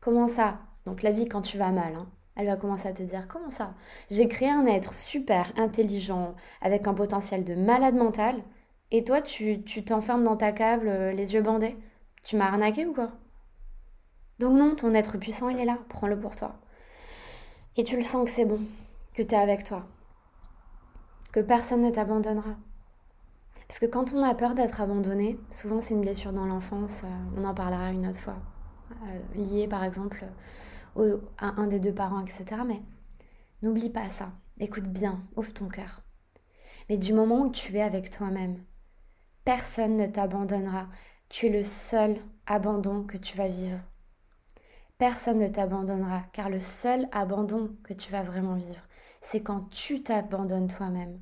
comment 0.00 0.28
ça? 0.28 0.58
Donc 0.86 1.02
la 1.02 1.12
vie, 1.12 1.28
quand 1.28 1.42
tu 1.42 1.58
vas 1.58 1.70
mal, 1.70 1.94
hein, 1.94 2.08
elle 2.36 2.46
va 2.46 2.56
commencer 2.56 2.88
à 2.88 2.92
te 2.92 3.02
dire 3.02 3.28
comment 3.28 3.50
ça? 3.50 3.74
J'ai 4.10 4.28
créé 4.28 4.50
un 4.50 4.66
être 4.66 4.94
super 4.94 5.52
intelligent, 5.56 6.34
avec 6.60 6.86
un 6.86 6.94
potentiel 6.94 7.44
de 7.44 7.54
malade 7.54 7.94
mental, 7.94 8.42
et 8.90 9.04
toi, 9.04 9.22
tu, 9.22 9.62
tu 9.62 9.84
t'enfermes 9.84 10.24
dans 10.24 10.36
ta 10.36 10.52
cave, 10.52 10.84
les 10.84 11.34
yeux 11.34 11.42
bandés 11.42 11.76
tu 12.22 12.36
m'as 12.36 12.46
arnaqué 12.46 12.86
ou 12.86 12.92
quoi? 12.92 13.10
Donc 14.38 14.56
non, 14.56 14.74
ton 14.74 14.94
être 14.94 15.18
puissant, 15.18 15.48
il 15.48 15.58
est 15.58 15.64
là, 15.64 15.78
prends-le 15.88 16.18
pour 16.18 16.36
toi. 16.36 16.54
Et 17.76 17.84
tu 17.84 17.96
le 17.96 18.02
sens 18.02 18.24
que 18.24 18.30
c'est 18.30 18.44
bon, 18.44 18.60
que 19.14 19.22
tu 19.22 19.34
es 19.34 19.38
avec 19.38 19.64
toi, 19.64 19.86
que 21.32 21.40
personne 21.40 21.82
ne 21.82 21.90
t'abandonnera. 21.90 22.56
Parce 23.70 23.78
que 23.78 23.86
quand 23.86 24.12
on 24.14 24.24
a 24.24 24.34
peur 24.34 24.56
d'être 24.56 24.80
abandonné, 24.80 25.38
souvent 25.48 25.80
c'est 25.80 25.94
une 25.94 26.00
blessure 26.00 26.32
dans 26.32 26.44
l'enfance, 26.44 27.02
euh, 27.04 27.36
on 27.36 27.44
en 27.44 27.54
parlera 27.54 27.92
une 27.92 28.08
autre 28.08 28.18
fois, 28.18 28.38
euh, 29.06 29.20
liée 29.36 29.68
par 29.68 29.84
exemple 29.84 30.24
à 31.38 31.60
un 31.60 31.68
des 31.68 31.78
deux 31.78 31.94
parents, 31.94 32.20
etc. 32.20 32.62
Mais 32.66 32.82
n'oublie 33.62 33.88
pas 33.88 34.10
ça, 34.10 34.32
écoute 34.58 34.88
bien, 34.88 35.22
ouvre 35.36 35.52
ton 35.52 35.68
cœur. 35.68 36.00
Mais 36.88 36.98
du 36.98 37.12
moment 37.12 37.42
où 37.42 37.50
tu 37.52 37.76
es 37.76 37.80
avec 37.80 38.10
toi-même, 38.10 38.60
personne 39.44 39.96
ne 39.96 40.08
t'abandonnera, 40.08 40.88
tu 41.28 41.46
es 41.46 41.50
le 41.50 41.62
seul 41.62 42.16
abandon 42.48 43.04
que 43.04 43.18
tu 43.18 43.36
vas 43.36 43.46
vivre. 43.46 43.78
Personne 44.98 45.38
ne 45.38 45.46
t'abandonnera, 45.46 46.24
car 46.32 46.50
le 46.50 46.58
seul 46.58 47.08
abandon 47.12 47.76
que 47.84 47.94
tu 47.94 48.10
vas 48.10 48.24
vraiment 48.24 48.56
vivre, 48.56 48.82
c'est 49.22 49.44
quand 49.44 49.70
tu 49.70 50.02
t'abandonnes 50.02 50.66
toi-même. 50.66 51.20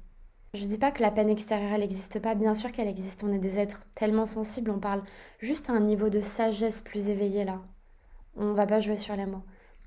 Je 0.54 0.62
ne 0.62 0.68
dis 0.68 0.78
pas 0.78 0.90
que 0.90 1.02
la 1.02 1.10
peine 1.10 1.28
extérieure, 1.28 1.72
elle 1.72 1.80
n'existe 1.80 2.20
pas, 2.20 2.34
bien 2.34 2.54
sûr 2.54 2.72
qu'elle 2.72 2.88
existe, 2.88 3.22
on 3.22 3.32
est 3.32 3.38
des 3.38 3.58
êtres 3.58 3.84
tellement 3.94 4.24
sensibles, 4.24 4.70
on 4.70 4.78
parle 4.78 5.02
juste 5.40 5.68
à 5.68 5.74
un 5.74 5.80
niveau 5.80 6.08
de 6.08 6.20
sagesse 6.20 6.80
plus 6.80 7.10
éveillé 7.10 7.44
là. 7.44 7.60
On 8.36 8.54
va 8.54 8.66
pas 8.66 8.80
jouer 8.80 8.96
sur 8.96 9.14
les 9.14 9.26
mots. 9.26 9.42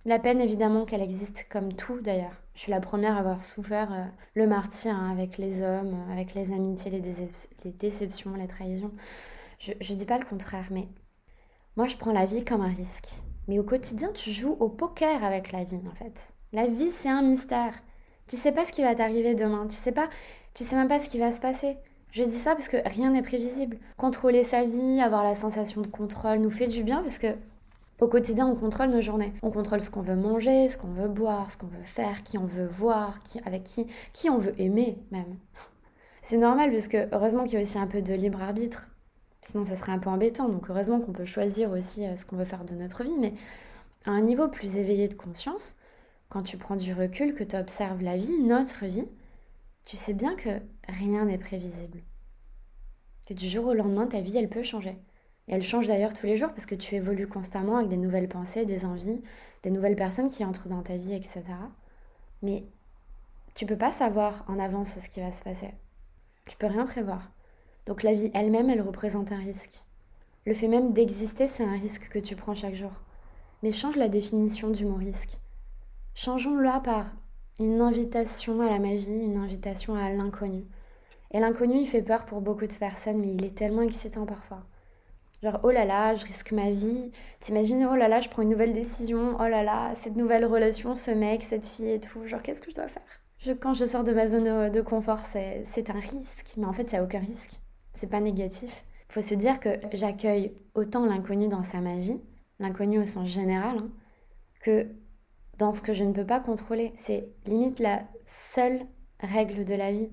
La 0.05 0.19
peine, 0.19 0.41
évidemment 0.41 0.85
qu'elle 0.85 1.01
existe 1.01 1.47
comme 1.49 1.73
tout 1.73 2.01
d'ailleurs. 2.01 2.41
Je 2.53 2.61
suis 2.61 2.71
la 2.71 2.79
première 2.79 3.15
à 3.15 3.19
avoir 3.19 3.41
souffert 3.41 3.91
euh, 3.93 4.05
le 4.35 4.47
martyr 4.47 4.95
hein, 4.95 5.11
avec 5.11 5.37
les 5.37 5.61
hommes, 5.61 5.95
avec 6.11 6.33
les 6.35 6.51
amitiés, 6.51 6.91
les 6.91 7.71
déceptions, 7.71 8.33
les 8.35 8.47
trahisons. 8.47 8.91
Je 9.59 9.71
ne 9.71 9.97
dis 9.97 10.05
pas 10.05 10.17
le 10.17 10.25
contraire, 10.25 10.67
mais 10.71 10.87
moi 11.75 11.87
je 11.87 11.97
prends 11.97 12.11
la 12.11 12.25
vie 12.25 12.43
comme 12.43 12.61
un 12.61 12.73
risque. 12.73 13.09
Mais 13.47 13.59
au 13.59 13.63
quotidien, 13.63 14.11
tu 14.13 14.31
joues 14.31 14.57
au 14.59 14.69
poker 14.69 15.23
avec 15.23 15.51
la 15.51 15.63
vie 15.63 15.81
en 15.87 15.95
fait. 15.95 16.33
La 16.51 16.67
vie, 16.67 16.91
c'est 16.91 17.09
un 17.09 17.21
mystère. 17.21 17.73
Tu 18.27 18.37
sais 18.37 18.51
pas 18.51 18.65
ce 18.65 18.71
qui 18.71 18.81
va 18.81 18.95
t'arriver 18.95 19.35
demain. 19.35 19.67
Tu 19.67 19.75
sais 19.75 19.91
pas, 19.91 20.09
tu 20.53 20.63
sais 20.63 20.75
même 20.75 20.87
pas 20.87 20.99
ce 20.99 21.09
qui 21.09 21.19
va 21.19 21.31
se 21.31 21.41
passer. 21.41 21.77
Je 22.11 22.23
dis 22.23 22.37
ça 22.37 22.55
parce 22.55 22.67
que 22.67 22.77
rien 22.85 23.11
n'est 23.11 23.21
prévisible. 23.21 23.77
Contrôler 23.97 24.43
sa 24.43 24.65
vie, 24.65 25.01
avoir 25.01 25.23
la 25.23 25.35
sensation 25.35 25.81
de 25.81 25.87
contrôle 25.87 26.39
nous 26.39 26.49
fait 26.51 26.67
du 26.67 26.83
bien 26.83 27.01
parce 27.01 27.17
que 27.17 27.35
au 28.01 28.07
quotidien, 28.07 28.47
on 28.47 28.55
contrôle 28.55 28.89
nos 28.89 29.01
journées. 29.01 29.31
On 29.43 29.51
contrôle 29.51 29.79
ce 29.79 29.91
qu'on 29.91 30.01
veut 30.01 30.15
manger, 30.15 30.67
ce 30.67 30.77
qu'on 30.77 30.91
veut 30.91 31.07
boire, 31.07 31.51
ce 31.51 31.57
qu'on 31.57 31.67
veut 31.67 31.83
faire, 31.83 32.23
qui 32.23 32.39
on 32.39 32.45
veut 32.45 32.65
voir, 32.65 33.21
qui, 33.21 33.39
avec 33.45 33.63
qui, 33.63 33.85
qui 34.11 34.27
on 34.29 34.39
veut 34.39 34.59
aimer 34.59 34.97
même. 35.11 35.37
C'est 36.23 36.37
normal 36.37 36.71
parce 36.71 36.87
que 36.87 37.07
heureusement 37.13 37.43
qu'il 37.43 37.53
y 37.53 37.57
a 37.57 37.61
aussi 37.61 37.77
un 37.77 37.85
peu 37.85 38.01
de 38.01 38.13
libre 38.13 38.41
arbitre. 38.41 38.89
Sinon, 39.43 39.65
ça 39.67 39.75
serait 39.75 39.91
un 39.91 39.99
peu 39.99 40.09
embêtant. 40.09 40.49
Donc, 40.49 40.69
heureusement 40.69 40.99
qu'on 40.99 41.13
peut 41.13 41.25
choisir 41.25 41.71
aussi 41.71 42.05
euh, 42.05 42.15
ce 42.15 42.25
qu'on 42.25 42.37
veut 42.37 42.45
faire 42.45 42.65
de 42.65 42.73
notre 42.73 43.03
vie. 43.03 43.17
Mais 43.19 43.33
à 44.05 44.11
un 44.11 44.21
niveau 44.21 44.47
plus 44.47 44.77
éveillé 44.77 45.07
de 45.07 45.13
conscience, 45.13 45.75
quand 46.29 46.41
tu 46.41 46.57
prends 46.57 46.75
du 46.75 46.93
recul, 46.93 47.35
que 47.35 47.43
tu 47.43 47.55
observes 47.55 48.01
la 48.01 48.17
vie, 48.17 48.39
notre 48.39 48.85
vie, 48.85 49.07
tu 49.85 49.97
sais 49.97 50.13
bien 50.13 50.35
que 50.35 50.61
rien 50.87 51.25
n'est 51.25 51.37
prévisible. 51.37 52.01
Que 53.27 53.33
du 53.33 53.47
jour 53.49 53.67
au 53.67 53.73
lendemain, 53.73 54.07
ta 54.07 54.21
vie, 54.21 54.37
elle 54.37 54.49
peut 54.49 54.63
changer. 54.63 54.97
Et 55.47 55.53
elle 55.53 55.63
change 55.63 55.87
d'ailleurs 55.87 56.13
tous 56.13 56.25
les 56.25 56.37
jours 56.37 56.49
parce 56.49 56.65
que 56.65 56.75
tu 56.75 56.95
évolues 56.95 57.27
constamment 57.27 57.77
avec 57.77 57.89
des 57.89 57.97
nouvelles 57.97 58.29
pensées, 58.29 58.65
des 58.65 58.85
envies, 58.85 59.21
des 59.63 59.71
nouvelles 59.71 59.95
personnes 59.95 60.29
qui 60.29 60.45
entrent 60.45 60.69
dans 60.69 60.81
ta 60.81 60.97
vie, 60.97 61.13
etc. 61.13 61.43
Mais 62.41 62.63
tu 63.55 63.65
peux 63.65 63.77
pas 63.77 63.91
savoir 63.91 64.45
en 64.47 64.59
avance 64.59 64.99
ce 64.99 65.09
qui 65.09 65.19
va 65.19 65.31
se 65.31 65.43
passer. 65.43 65.71
Tu 66.49 66.57
peux 66.57 66.67
rien 66.67 66.85
prévoir. 66.85 67.31
Donc 67.85 68.03
la 68.03 68.13
vie 68.13 68.31
elle-même, 68.33 68.69
elle 68.69 68.81
représente 68.81 69.31
un 69.31 69.39
risque. 69.39 69.85
Le 70.45 70.53
fait 70.53 70.67
même 70.67 70.93
d'exister, 70.93 71.47
c'est 71.47 71.63
un 71.63 71.77
risque 71.77 72.09
que 72.09 72.19
tu 72.19 72.35
prends 72.35 72.55
chaque 72.55 72.75
jour. 72.75 72.91
Mais 73.61 73.71
change 73.71 73.95
la 73.95 74.07
définition 74.07 74.69
du 74.69 74.85
mot 74.85 74.95
risque. 74.95 75.39
Changeons-la 76.13 76.79
par 76.79 77.11
une 77.61 77.81
invitation 77.81 78.61
à 78.61 78.69
la 78.69 78.79
magie, 78.79 79.11
une 79.11 79.37
invitation 79.37 79.95
à 79.95 80.09
l'inconnu. 80.09 80.65
Et 81.31 81.39
l'inconnu, 81.39 81.79
il 81.81 81.87
fait 81.87 82.01
peur 82.01 82.25
pour 82.25 82.41
beaucoup 82.41 82.67
de 82.67 82.73
personnes, 82.73 83.19
mais 83.21 83.33
il 83.33 83.45
est 83.45 83.55
tellement 83.57 83.83
excitant 83.83 84.25
parfois. 84.25 84.63
Genre, 85.43 85.59
oh 85.63 85.71
là 85.71 85.85
là, 85.85 86.13
je 86.15 86.25
risque 86.25 86.51
ma 86.51 86.71
vie. 86.71 87.11
T'imagines, 87.39 87.87
oh 87.91 87.95
là 87.95 88.07
là, 88.07 88.19
je 88.19 88.29
prends 88.29 88.41
une 88.43 88.49
nouvelle 88.49 88.73
décision. 88.73 89.37
Oh 89.39 89.47
là 89.47 89.63
là, 89.63 89.93
cette 89.95 90.17
nouvelle 90.17 90.45
relation, 90.45 90.95
ce 90.95 91.11
mec, 91.11 91.43
cette 91.43 91.65
fille 91.65 91.89
et 91.89 91.99
tout. 91.99 92.25
Genre, 92.27 92.41
qu'est-ce 92.41 92.61
que 92.61 92.69
je 92.69 92.75
dois 92.75 92.87
faire? 92.89 93.03
Je, 93.39 93.53
Quand 93.53 93.73
je 93.73 93.85
sors 93.85 94.03
de 94.03 94.11
ma 94.11 94.27
zone 94.27 94.43
de, 94.43 94.69
de 94.69 94.81
confort, 94.81 95.19
c'est 95.19 95.89
un 95.89 95.99
risque. 95.99 96.53
Mais 96.57 96.65
en 96.65 96.73
fait, 96.73 96.91
il 96.91 96.95
n'y 96.95 96.99
a 96.99 97.03
aucun 97.03 97.19
risque 97.19 97.61
c'est 98.01 98.07
pas 98.07 98.19
négatif. 98.19 98.83
Faut 99.09 99.21
se 99.21 99.35
dire 99.35 99.59
que 99.59 99.69
j'accueille 99.93 100.53
autant 100.73 101.05
l'inconnu 101.05 101.47
dans 101.47 101.63
sa 101.63 101.81
magie, 101.81 102.19
l'inconnu 102.59 102.99
au 102.99 103.05
sens 103.05 103.27
général, 103.27 103.77
hein, 103.77 103.91
que 104.61 104.87
dans 105.61 105.73
ce 105.73 105.83
que 105.83 105.93
je 105.93 106.03
ne 106.03 106.11
peux 106.11 106.25
pas 106.25 106.39
contrôler. 106.39 106.91
C'est 106.95 107.29
limite 107.45 107.79
la 107.79 108.01
seule 108.25 108.81
règle 109.19 109.63
de 109.63 109.75
la 109.75 109.91
vie. 109.91 110.09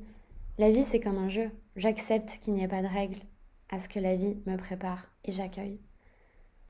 La 0.58 0.70
vie, 0.70 0.84
c'est 0.84 1.00
comme 1.00 1.16
un 1.16 1.30
jeu. 1.30 1.50
J'accepte 1.74 2.38
qu'il 2.42 2.52
n'y 2.52 2.62
ait 2.62 2.68
pas 2.68 2.82
de 2.82 2.86
règle 2.86 3.20
à 3.70 3.78
ce 3.78 3.88
que 3.88 3.98
la 3.98 4.14
vie 4.14 4.36
me 4.46 4.56
prépare 4.56 5.10
et 5.24 5.32
j'accueille. 5.32 5.80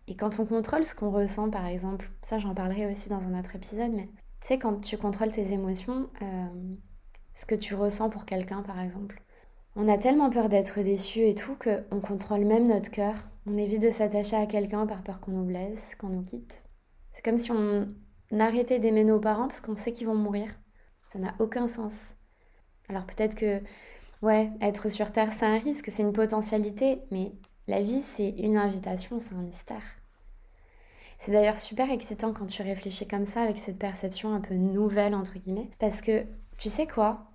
Et 0.07 0.15
quand 0.15 0.39
on 0.39 0.47
contrôle 0.47 0.85
ce 0.85 0.95
qu'on 0.95 1.11
ressent, 1.11 1.51
par 1.51 1.67
exemple, 1.67 2.09
ça 2.23 2.39
j'en 2.39 2.55
parlerai 2.55 2.87
aussi 2.87 3.09
dans 3.09 3.27
un 3.27 3.39
autre 3.39 3.57
épisode, 3.57 3.93
mais 3.93 4.09
tu 4.41 4.47
sais, 4.47 4.59
quand 4.59 4.81
tu 4.81 4.97
contrôles 4.97 5.33
tes 5.33 5.53
émotions, 5.53 6.09
euh, 6.23 6.47
ce 7.35 7.47
que 7.47 7.57
tu 7.57 7.75
ressens 7.75 8.11
pour 8.11 8.25
quelqu'un, 8.27 8.63
par 8.63 8.81
exemple, 8.81 9.21
on 9.75 9.89
a 9.89 9.99
tellement 9.99 10.31
peur 10.31 10.49
d'être 10.49 10.81
déçu 10.81 11.27
et 11.27 11.35
tout 11.35 11.57
qu'on 11.57 12.01
contrôle 12.01 12.45
même 12.45 12.69
notre 12.69 12.91
cœur. 12.91 13.15
On 13.47 13.57
évite 13.57 13.83
de 13.83 13.91
s'attacher 13.91 14.37
à 14.37 14.47
quelqu'un 14.47 14.87
par 14.87 15.03
peur 15.03 15.21
qu'on 15.21 15.33
nous 15.33 15.45
blesse, 15.45 15.97
qu'on 15.97 16.09
nous 16.11 16.23
quitte. 16.23 16.65
C'est 17.13 17.25
comme 17.25 17.39
si 17.39 17.51
on 17.51 17.89
arrêtait 18.39 18.79
d'aimer 18.79 19.05
nos 19.05 19.21
parents 19.21 19.47
parce 19.47 19.61
qu'on 19.61 19.77
sait 19.77 19.93
qu'ils 19.93 20.07
vont 20.07 20.15
mourir. 20.15 20.49
Ça 21.05 21.19
n'a 21.19 21.35
aucun 21.39 21.67
sens. 21.67 22.15
Alors 22.89 23.05
peut-être 23.05 23.35
que, 23.35 23.63
ouais, 24.23 24.51
être 24.61 24.89
sur 24.89 25.13
Terre, 25.13 25.33
c'est 25.33 25.47
un 25.47 25.59
risque, 25.59 25.91
c'est 25.91 26.03
une 26.03 26.13
potentialité, 26.13 27.01
mais 27.11 27.33
la 27.67 27.83
vie, 27.83 28.01
c'est 28.01 28.31
une 28.31 28.57
invitation, 28.57 29.19
c'est 29.19 29.35
un 29.35 29.43
mystère. 29.43 29.83
C'est 31.19 31.33
d'ailleurs 31.33 31.59
super 31.59 31.91
excitant 31.91 32.33
quand 32.33 32.47
tu 32.47 32.63
réfléchis 32.63 33.07
comme 33.07 33.27
ça, 33.27 33.43
avec 33.43 33.59
cette 33.59 33.79
perception 33.79 34.33
un 34.33 34.41
peu 34.41 34.55
nouvelle, 34.55 35.15
entre 35.15 35.39
guillemets, 35.39 35.71
parce 35.79 36.01
que, 36.01 36.25
tu 36.59 36.69
sais 36.69 36.87
quoi? 36.87 37.33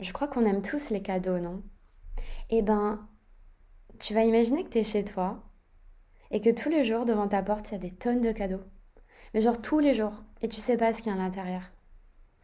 Je 0.00 0.12
crois 0.12 0.28
qu'on 0.28 0.44
aime 0.44 0.62
tous 0.62 0.90
les 0.90 1.00
cadeaux, 1.00 1.38
non? 1.38 1.62
Eh 2.50 2.62
ben, 2.62 3.08
tu 4.00 4.14
vas 4.14 4.24
imaginer 4.24 4.64
que 4.64 4.70
tu 4.70 4.78
es 4.78 4.84
chez 4.84 5.04
toi, 5.04 5.42
et 6.30 6.40
que 6.40 6.50
tous 6.50 6.68
les 6.68 6.84
jours, 6.84 7.04
devant 7.04 7.28
ta 7.28 7.42
porte, 7.42 7.70
il 7.70 7.72
y 7.72 7.76
a 7.76 7.78
des 7.78 7.92
tonnes 7.92 8.20
de 8.20 8.32
cadeaux. 8.32 8.64
Mais 9.34 9.40
genre 9.40 9.60
tous 9.60 9.80
les 9.80 9.94
jours, 9.94 10.14
et 10.40 10.48
tu 10.48 10.60
sais 10.60 10.76
pas 10.76 10.94
ce 10.94 11.02
qu'il 11.02 11.12
y 11.12 11.14
a 11.14 11.18
à 11.18 11.22
l'intérieur. 11.22 11.62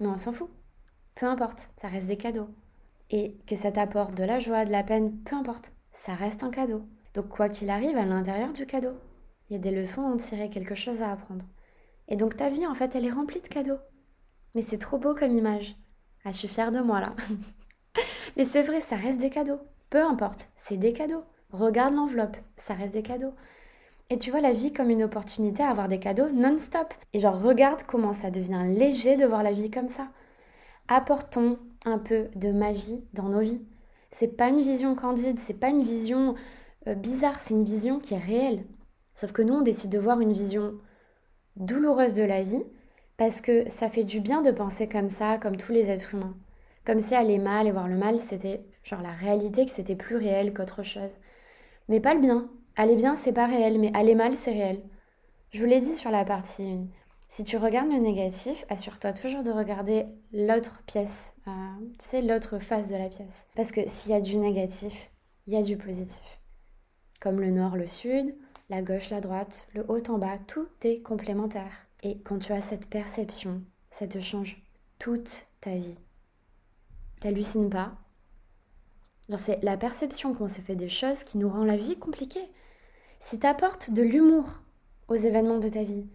Mais 0.01 0.09
on 0.09 0.19
s'en 0.19 0.33
fout. 0.33 0.51
Peu 1.15 1.27
importe, 1.27 1.71
ça 1.81 1.89
reste 1.89 2.09
des 2.09 2.17
cadeaux. 2.17 2.49
Et 3.11 3.37
que 3.47 3.57
ça 3.57 3.73
t'apporte 3.73 4.15
de 4.15 4.25
la 4.25 4.41
joie, 4.41 4.65
de 4.65 4.73
la 4.73 4.83
peine, 4.83 5.17
peu 5.23 5.37
importe, 5.37 5.73
ça 5.93 6.15
reste 6.15 6.43
un 6.43 6.51
cadeau. 6.51 6.83
Donc 7.15 7.29
quoi 7.29 7.49
qu'il 7.49 7.71
arrive 7.71 7.97
à 7.97 8.05
l'intérieur 8.05 8.53
du 8.53 8.67
cadeau, 8.67 8.95
il 9.49 9.55
y 9.55 9.57
a 9.57 9.59
des 9.59 9.71
leçons 9.71 10.03
à 10.03 10.11
en 10.11 10.17
tirer, 10.17 10.51
quelque 10.51 10.75
chose 10.75 11.03
à 11.03 11.11
apprendre. 11.11 11.45
Et 12.09 12.17
donc 12.17 12.37
ta 12.37 12.49
vie, 12.49 12.67
en 12.67 12.75
fait, 12.75 12.95
elle 12.95 13.07
est 13.07 13.11
remplie 13.11 13.41
de 13.41 13.49
cadeaux. 13.49 13.79
Mais 14.55 14.63
c'est 14.63 14.79
trop 14.79 14.99
beau 14.99 15.15
comme 15.15 15.33
image. 15.33 15.77
Ah, 16.25 16.33
je 16.33 16.39
suis 16.39 16.49
fière 16.49 16.73
de 16.73 16.81
moi 16.81 17.01
là. 17.01 17.15
Mais 18.37 18.45
c'est 18.45 18.63
vrai, 18.63 18.81
ça 18.81 18.97
reste 18.97 19.21
des 19.21 19.31
cadeaux. 19.31 19.61
Peu 19.91 20.03
importe, 20.03 20.51
c'est 20.57 20.77
des 20.77 20.93
cadeaux. 20.93 21.25
Regarde 21.53 21.95
l'enveloppe, 21.95 22.37
ça 22.57 22.75
reste 22.75 22.95
des 22.95 23.03
cadeaux. 23.03 23.35
Et 24.11 24.19
tu 24.19 24.33
vois 24.33 24.41
la 24.41 24.53
vie 24.53 24.73
comme 24.73 24.91
une 24.91 25.05
opportunité 25.05 25.63
à 25.63 25.71
avoir 25.71 25.89
des 25.89 26.01
cadeaux 26.01 26.31
non-stop. 26.31 26.93
Et 27.13 27.21
genre, 27.21 27.41
regarde 27.41 27.85
comment 27.85 28.13
ça 28.13 28.31
devient 28.31 28.65
léger 28.67 29.17
de 29.17 29.25
voir 29.25 29.45
la 29.45 29.53
vie 29.53 29.71
comme 29.71 29.89
ça. 29.89 30.09
Apportons 30.89 31.59
un 31.85 31.99
peu 31.99 32.29
de 32.35 32.51
magie 32.51 33.05
dans 33.13 33.29
nos 33.29 33.41
vies. 33.41 33.63
C'est 34.11 34.37
pas 34.37 34.49
une 34.49 34.61
vision 34.61 34.97
candide, 34.97 35.39
c'est 35.39 35.55
pas 35.55 35.69
une 35.69 35.85
vision 35.85 36.35
euh, 36.89 36.95
bizarre, 36.95 37.39
c'est 37.41 37.55
une 37.55 37.65
vision 37.65 38.01
qui 38.01 38.15
est 38.15 38.19
réelle. 38.19 38.65
Sauf 39.15 39.31
que 39.33 39.43
nous, 39.43 39.55
on 39.55 39.63
décide 39.63 39.93
de 39.93 39.99
voir 40.01 40.21
une 40.21 40.33
vision 40.33 40.75
douloureuse 41.57 42.15
de 42.15 42.25
la 42.25 42.43
vie 42.43 42.65
parce 43.17 43.41
que 43.41 43.69
ça 43.71 43.89
fait 43.89 44.05
du 44.05 44.21
bien 44.21 44.43
de 44.43 44.51
penser 44.51 44.89
comme 44.89 45.11
ça, 45.11 45.39
comme 45.39 45.57
tous 45.57 45.73
les 45.73 45.91
êtres 45.91 46.15
humains. 46.15 46.35
Comme 46.85 47.01
si 47.01 47.15
aller 47.15 47.39
mal 47.39 47.69
et 47.69 47.71
voir 47.71 47.87
le 47.87 47.97
mal, 47.97 48.21
c'était 48.21 48.65
genre 48.83 49.03
la 49.03 49.11
réalité, 49.13 49.67
que 49.67 49.71
c'était 49.71 49.95
plus 49.95 50.17
réel 50.17 50.53
qu'autre 50.53 50.83
chose. 50.83 51.11
Mais 51.89 52.01
pas 52.01 52.15
le 52.15 52.21
bien. 52.21 52.49
Aller 52.81 52.97
bien, 52.97 53.15
c'est 53.15 53.35
pas 53.35 53.45
réel, 53.45 53.79
mais 53.79 53.95
aller 53.95 54.15
mal, 54.15 54.35
c'est 54.35 54.53
réel. 54.53 54.81
Je 55.53 55.61
vous 55.61 55.67
l'ai 55.67 55.83
dit 55.83 55.97
sur 55.97 56.11
la 56.11 56.25
partie 56.25 56.63
1. 56.63 56.87
Si 57.29 57.45
tu 57.45 57.59
regardes 57.59 57.91
le 57.91 57.99
négatif, 57.99 58.65
assure-toi 58.71 59.13
toujours 59.13 59.43
de 59.43 59.51
regarder 59.51 60.07
l'autre 60.33 60.83
pièce, 60.87 61.35
euh, 61.47 61.51
tu 61.99 62.07
sais, 62.07 62.23
l'autre 62.23 62.59
face 62.59 62.89
de 62.89 62.97
la 62.97 63.11
pièce. 63.11 63.47
Parce 63.55 63.71
que 63.71 63.83
s'il 63.87 64.13
y 64.13 64.15
a 64.15 64.23
du 64.23 64.39
négatif, 64.39 65.11
il 65.47 65.53
y 65.53 65.59
a 65.59 65.63
du 65.63 65.77
positif. 65.77 66.41
Comme 67.21 67.39
le 67.39 67.51
nord, 67.51 67.77
le 67.77 67.87
sud, 67.87 68.35
la 68.71 68.81
gauche, 68.81 69.11
la 69.11 69.21
droite, 69.21 69.69
le 69.75 69.85
haut 69.87 70.03
en 70.09 70.17
bas, 70.17 70.39
tout 70.47 70.69
est 70.83 71.03
complémentaire. 71.03 71.87
Et 72.03 72.23
quand 72.23 72.39
tu 72.39 72.55
as 72.55 72.63
cette 72.63 72.89
perception, 72.89 73.61
ça 73.91 74.09
te 74.09 74.21
change 74.21 74.57
toute 74.99 75.49
ta 75.61 75.75
vie. 75.75 75.99
T'hallucines 77.21 77.69
pas 77.69 77.93
c'est 79.37 79.63
la 79.63 79.77
perception 79.77 80.35
qu'on 80.35 80.49
se 80.49 80.61
fait 80.61 80.77
des 80.77 80.89
choses 80.89 81.25
qui 81.25 81.39
nous 81.39 81.49
rend 81.49 81.65
la 81.65 81.77
vie 81.77 81.97
compliquée. 81.97 82.49
Si 83.21 83.39
tu 83.39 83.47
apportes 83.47 83.91
de 83.91 84.03
l'humour 84.03 84.47
aux 85.09 85.15
événements 85.15 85.59
de 85.59 85.69
ta 85.69 85.83
vie, 85.83 86.07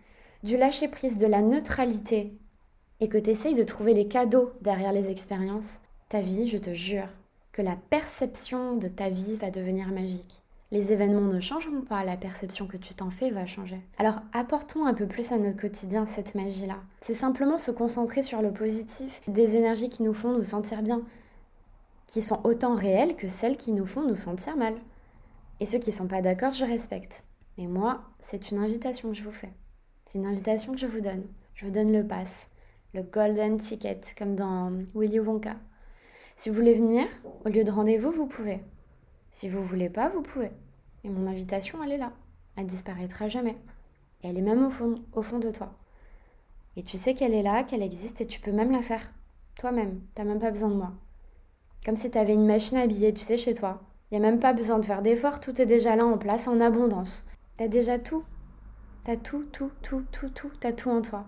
du 0.43 0.57
lâcher-prise, 0.57 1.17
de 1.17 1.27
la 1.27 1.41
neutralité, 1.41 2.33
et 2.99 3.07
que 3.07 3.17
tu 3.17 3.29
essayes 3.29 3.55
de 3.55 3.63
trouver 3.63 3.93
les 3.93 4.07
cadeaux 4.07 4.51
derrière 4.61 4.91
les 4.91 5.11
expériences, 5.11 5.79
ta 6.09 6.19
vie, 6.19 6.47
je 6.47 6.57
te 6.57 6.73
jure, 6.73 7.07
que 7.51 7.61
la 7.61 7.77
perception 7.89 8.73
de 8.73 8.87
ta 8.87 9.09
vie 9.09 9.37
va 9.37 9.51
devenir 9.51 9.87
magique. 9.87 10.41
Les 10.71 10.91
événements 10.91 11.21
ne 11.21 11.39
changeront 11.39 11.81
pas, 11.81 12.03
la 12.03 12.17
perception 12.17 12.65
que 12.65 12.77
tu 12.77 12.95
t'en 12.95 13.11
fais 13.11 13.29
va 13.29 13.45
changer. 13.45 13.79
Alors 13.99 14.19
apportons 14.33 14.85
un 14.85 14.95
peu 14.95 15.05
plus 15.05 15.31
à 15.31 15.37
notre 15.37 15.61
quotidien 15.61 16.05
cette 16.05 16.33
magie-là. 16.33 16.77
C'est 17.01 17.13
simplement 17.13 17.59
se 17.59 17.71
concentrer 17.71 18.23
sur 18.23 18.41
le 18.41 18.51
positif, 18.51 19.21
des 19.27 19.57
énergies 19.57 19.89
qui 19.89 20.03
nous 20.03 20.13
font 20.13 20.35
nous 20.35 20.43
sentir 20.43 20.81
bien, 20.81 21.03
qui 22.07 22.21
sont 22.21 22.41
autant 22.43 22.73
réelles 22.73 23.15
que 23.15 23.27
celles 23.27 23.57
qui 23.57 23.71
nous 23.71 23.85
font 23.85 24.01
nous 24.01 24.17
sentir 24.17 24.57
mal. 24.57 24.73
Et 25.59 25.65
ceux 25.65 25.79
qui 25.79 25.91
ne 25.91 25.95
sont 25.95 26.07
pas 26.07 26.21
d'accord, 26.21 26.53
je 26.53 26.65
respecte. 26.65 27.23
Mais 27.57 27.67
moi, 27.67 28.01
c'est 28.19 28.51
une 28.51 28.57
invitation 28.57 29.09
que 29.09 29.15
je 29.15 29.23
vous 29.23 29.31
fais. 29.31 29.53
C'est 30.05 30.19
une 30.19 30.25
invitation 30.25 30.73
que 30.73 30.79
je 30.79 30.87
vous 30.87 31.01
donne. 31.01 31.23
Je 31.53 31.65
vous 31.65 31.71
donne 31.71 31.93
le 31.93 32.05
pass, 32.05 32.49
le 32.93 33.01
golden 33.01 33.57
ticket, 33.57 34.01
comme 34.17 34.35
dans 34.35 34.71
Willy 34.93 35.19
Wonka. 35.19 35.55
Si 36.35 36.49
vous 36.49 36.55
voulez 36.55 36.73
venir, 36.73 37.05
au 37.45 37.49
lieu 37.49 37.63
de 37.63 37.71
rendez-vous, 37.71 38.11
vous 38.11 38.27
pouvez. 38.27 38.59
Si 39.31 39.47
vous 39.47 39.63
voulez 39.63 39.89
pas, 39.89 40.09
vous 40.09 40.21
pouvez. 40.21 40.51
Et 41.05 41.09
mon 41.09 41.27
invitation, 41.27 41.81
elle 41.83 41.93
est 41.93 41.97
là. 41.97 42.11
Elle 42.57 42.65
disparaîtra 42.65 43.29
jamais. 43.29 43.55
Et 44.21 44.27
elle 44.27 44.37
est 44.37 44.41
même 44.41 44.65
au 44.65 44.69
fond, 44.69 44.95
au 45.13 45.21
fond 45.21 45.39
de 45.39 45.51
toi. 45.51 45.73
Et 46.75 46.83
tu 46.83 46.97
sais 46.97 47.13
qu'elle 47.13 47.33
est 47.33 47.41
là, 47.41 47.63
qu'elle 47.63 47.81
existe, 47.81 48.19
et 48.19 48.27
tu 48.27 48.41
peux 48.41 48.51
même 48.51 48.71
la 48.71 48.81
faire. 48.81 49.13
Toi-même. 49.57 50.01
T'as 50.13 50.25
même 50.25 50.39
pas 50.39 50.51
besoin 50.51 50.69
de 50.69 50.75
moi. 50.75 50.91
Comme 51.85 51.95
si 51.95 52.11
tu 52.11 52.17
avais 52.17 52.33
une 52.33 52.45
machine 52.45 52.77
à 52.77 52.87
billets, 52.87 53.13
tu 53.13 53.21
sais, 53.21 53.37
chez 53.37 53.53
toi. 53.53 53.81
Il 54.11 54.19
n'y 54.19 54.25
a 54.25 54.29
même 54.29 54.39
pas 54.39 54.53
besoin 54.53 54.79
de 54.79 54.85
faire 54.85 55.01
d'efforts, 55.01 55.39
tout 55.39 55.59
est 55.61 55.65
déjà 55.65 55.95
là 55.95 56.05
en 56.05 56.17
place, 56.17 56.47
en 56.47 56.59
abondance. 56.59 57.25
T'as 57.57 57.67
déjà 57.67 57.97
tout. 57.97 58.23
T'as 59.05 59.17
tout, 59.17 59.45
tout, 59.51 59.71
tout, 59.81 60.03
tout, 60.11 60.29
tout, 60.29 60.51
t'as 60.59 60.71
tout 60.71 60.89
en 60.89 61.01
toi. 61.01 61.25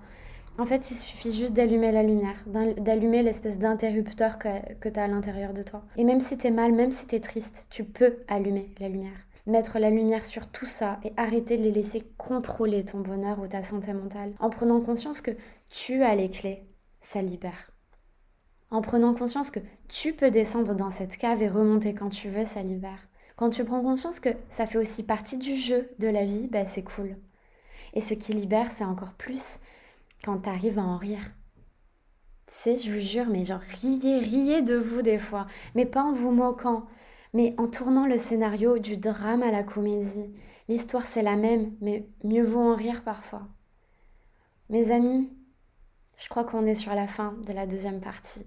En 0.59 0.65
fait, 0.65 0.89
il 0.89 0.95
suffit 0.95 1.33
juste 1.33 1.53
d'allumer 1.53 1.91
la 1.91 2.01
lumière, 2.01 2.43
d'allumer 2.47 3.21
l'espèce 3.21 3.59
d'interrupteur 3.59 4.39
que, 4.39 4.47
que 4.79 4.89
t'as 4.89 5.03
à 5.03 5.07
l'intérieur 5.07 5.53
de 5.53 5.61
toi. 5.61 5.83
Et 5.97 6.03
même 6.03 6.19
si 6.19 6.37
t'es 6.37 6.49
mal, 6.49 6.71
même 6.73 6.91
si 6.91 7.05
t'es 7.05 7.19
triste, 7.19 7.67
tu 7.69 7.83
peux 7.83 8.17
allumer 8.27 8.71
la 8.79 8.89
lumière. 8.89 9.27
Mettre 9.45 9.77
la 9.79 9.91
lumière 9.91 10.25
sur 10.25 10.47
tout 10.47 10.65
ça 10.65 10.99
et 11.03 11.13
arrêter 11.15 11.57
de 11.57 11.63
les 11.63 11.71
laisser 11.71 12.03
contrôler 12.17 12.83
ton 12.83 12.99
bonheur 12.99 13.39
ou 13.39 13.47
ta 13.47 13.61
santé 13.61 13.93
mentale. 13.93 14.33
En 14.39 14.49
prenant 14.49 14.81
conscience 14.81 15.21
que 15.21 15.31
tu 15.69 16.03
as 16.03 16.15
les 16.15 16.29
clés, 16.29 16.63
ça 17.01 17.21
libère. 17.21 17.71
En 18.69 18.81
prenant 18.81 19.13
conscience 19.13 19.49
que 19.49 19.61
tu 19.87 20.13
peux 20.13 20.29
descendre 20.29 20.75
dans 20.75 20.91
cette 20.91 21.15
cave 21.15 21.41
et 21.41 21.47
remonter 21.47 21.93
quand 21.93 22.09
tu 22.09 22.29
veux, 22.29 22.45
ça 22.45 22.61
libère. 22.61 23.07
Quand 23.37 23.49
tu 23.49 23.63
prends 23.63 23.81
conscience 23.81 24.19
que 24.19 24.29
ça 24.49 24.67
fait 24.67 24.77
aussi 24.77 25.03
partie 25.03 25.37
du 25.37 25.55
jeu 25.55 25.89
de 25.99 26.07
la 26.07 26.25
vie, 26.25 26.47
bah 26.47 26.65
c'est 26.65 26.83
cool. 26.83 27.15
Et 27.93 28.01
ce 28.01 28.13
qui 28.13 28.33
libère, 28.33 28.69
c'est 28.71 28.83
encore 28.83 29.13
plus 29.13 29.59
quand 30.23 30.39
tu 30.39 30.49
arrives 30.49 30.79
à 30.79 30.83
en 30.83 30.97
rire. 30.97 31.31
Tu 32.47 32.53
sais, 32.53 32.77
je 32.77 32.91
vous 32.91 32.99
jure, 32.99 33.27
mais 33.29 33.45
genre 33.45 33.61
riez, 33.81 34.19
riez 34.19 34.61
de 34.61 34.75
vous 34.75 35.01
des 35.01 35.19
fois, 35.19 35.47
mais 35.75 35.85
pas 35.85 36.03
en 36.03 36.11
vous 36.11 36.31
moquant, 36.31 36.87
mais 37.33 37.55
en 37.57 37.67
tournant 37.67 38.05
le 38.05 38.17
scénario 38.17 38.79
du 38.79 38.97
drame 38.97 39.43
à 39.43 39.51
la 39.51 39.63
comédie. 39.63 40.33
L'histoire 40.67 41.05
c'est 41.05 41.23
la 41.23 41.37
même, 41.37 41.73
mais 41.79 42.05
mieux 42.23 42.43
vaut 42.43 42.59
en 42.59 42.75
rire 42.75 43.03
parfois. 43.03 43.47
Mes 44.69 44.91
amis, 44.91 45.31
je 46.17 46.27
crois 46.27 46.43
qu'on 46.43 46.65
est 46.65 46.73
sur 46.73 46.93
la 46.93 47.07
fin 47.07 47.33
de 47.45 47.53
la 47.53 47.65
deuxième 47.65 48.01
partie. 48.01 48.45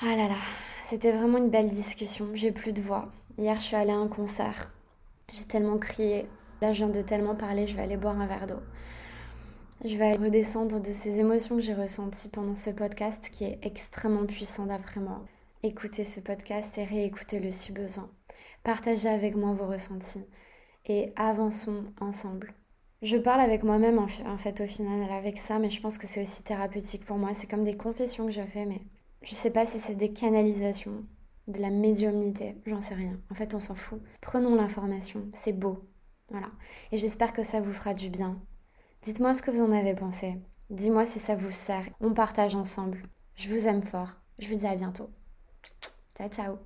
Ah 0.00 0.16
là 0.16 0.28
là, 0.28 0.36
c'était 0.82 1.12
vraiment 1.12 1.38
une 1.38 1.50
belle 1.50 1.70
discussion. 1.70 2.28
J'ai 2.34 2.50
plus 2.50 2.72
de 2.72 2.82
voix. 2.82 3.12
Hier, 3.38 3.54
je 3.56 3.62
suis 3.62 3.76
allée 3.76 3.92
à 3.92 3.96
un 3.96 4.08
concert. 4.08 4.72
J'ai 5.32 5.44
tellement 5.44 5.78
crié. 5.78 6.26
Là, 6.60 6.72
je 6.72 6.84
viens 6.84 6.88
de 6.88 7.00
tellement 7.00 7.36
parler, 7.36 7.68
je 7.68 7.76
vais 7.76 7.82
aller 7.82 7.96
boire 7.96 8.20
un 8.20 8.26
verre 8.26 8.46
d'eau. 8.48 8.60
Je 9.84 9.96
vais 9.96 10.14
redescendre 10.14 10.80
de 10.80 10.90
ces 10.90 11.20
émotions 11.20 11.56
que 11.56 11.62
j'ai 11.62 11.74
ressenties 11.74 12.28
pendant 12.28 12.56
ce 12.56 12.70
podcast 12.70 13.30
qui 13.30 13.44
est 13.44 13.58
extrêmement 13.62 14.26
puissant 14.26 14.66
d'après 14.66 15.00
moi. 15.00 15.24
Écoutez 15.62 16.02
ce 16.04 16.20
podcast 16.20 16.76
et 16.78 16.84
réécoutez-le 16.84 17.50
si 17.52 17.70
besoin. 17.70 18.10
Partagez 18.64 19.08
avec 19.08 19.36
moi 19.36 19.52
vos 19.52 19.66
ressentis 19.66 20.24
et 20.86 21.12
avançons 21.16 21.84
ensemble. 22.00 22.52
Je 23.02 23.16
parle 23.16 23.42
avec 23.42 23.62
moi-même 23.62 23.98
en 23.98 24.38
fait 24.38 24.60
au 24.60 24.66
final 24.66 25.08
avec 25.12 25.38
ça, 25.38 25.58
mais 25.60 25.70
je 25.70 25.80
pense 25.80 25.98
que 25.98 26.06
c'est 26.08 26.22
aussi 26.22 26.42
thérapeutique 26.42 27.04
pour 27.04 27.16
moi. 27.16 27.30
C'est 27.34 27.48
comme 27.48 27.64
des 27.64 27.76
confessions 27.76 28.26
que 28.26 28.32
je 28.32 28.42
fais, 28.42 28.66
mais 28.66 28.80
je 29.24 29.34
sais 29.34 29.50
pas 29.50 29.66
si 29.66 29.78
c'est 29.80 29.94
des 29.94 30.12
canalisations, 30.12 31.04
de 31.48 31.60
la 31.60 31.70
médiumnité, 31.70 32.56
j'en 32.66 32.80
sais 32.80 32.94
rien. 32.94 33.20
En 33.30 33.34
fait, 33.34 33.54
on 33.54 33.60
s'en 33.60 33.74
fout. 33.74 34.00
Prenons 34.20 34.54
l'information, 34.54 35.28
c'est 35.34 35.52
beau. 35.52 35.88
Voilà. 36.30 36.48
Et 36.92 36.96
j'espère 36.96 37.32
que 37.32 37.42
ça 37.42 37.60
vous 37.60 37.72
fera 37.72 37.94
du 37.94 38.08
bien. 38.08 38.40
Dites-moi 39.02 39.34
ce 39.34 39.42
que 39.42 39.50
vous 39.50 39.62
en 39.62 39.72
avez 39.72 39.94
pensé. 39.94 40.36
Dis-moi 40.70 41.04
si 41.04 41.18
ça 41.18 41.36
vous 41.36 41.50
sert. 41.50 41.86
On 42.00 42.14
partage 42.14 42.54
ensemble. 42.54 43.02
Je 43.36 43.50
vous 43.50 43.66
aime 43.66 43.82
fort. 43.82 44.20
Je 44.38 44.48
vous 44.48 44.56
dis 44.56 44.66
à 44.66 44.76
bientôt. 44.76 45.10
Ciao, 46.16 46.28
ciao. 46.28 46.64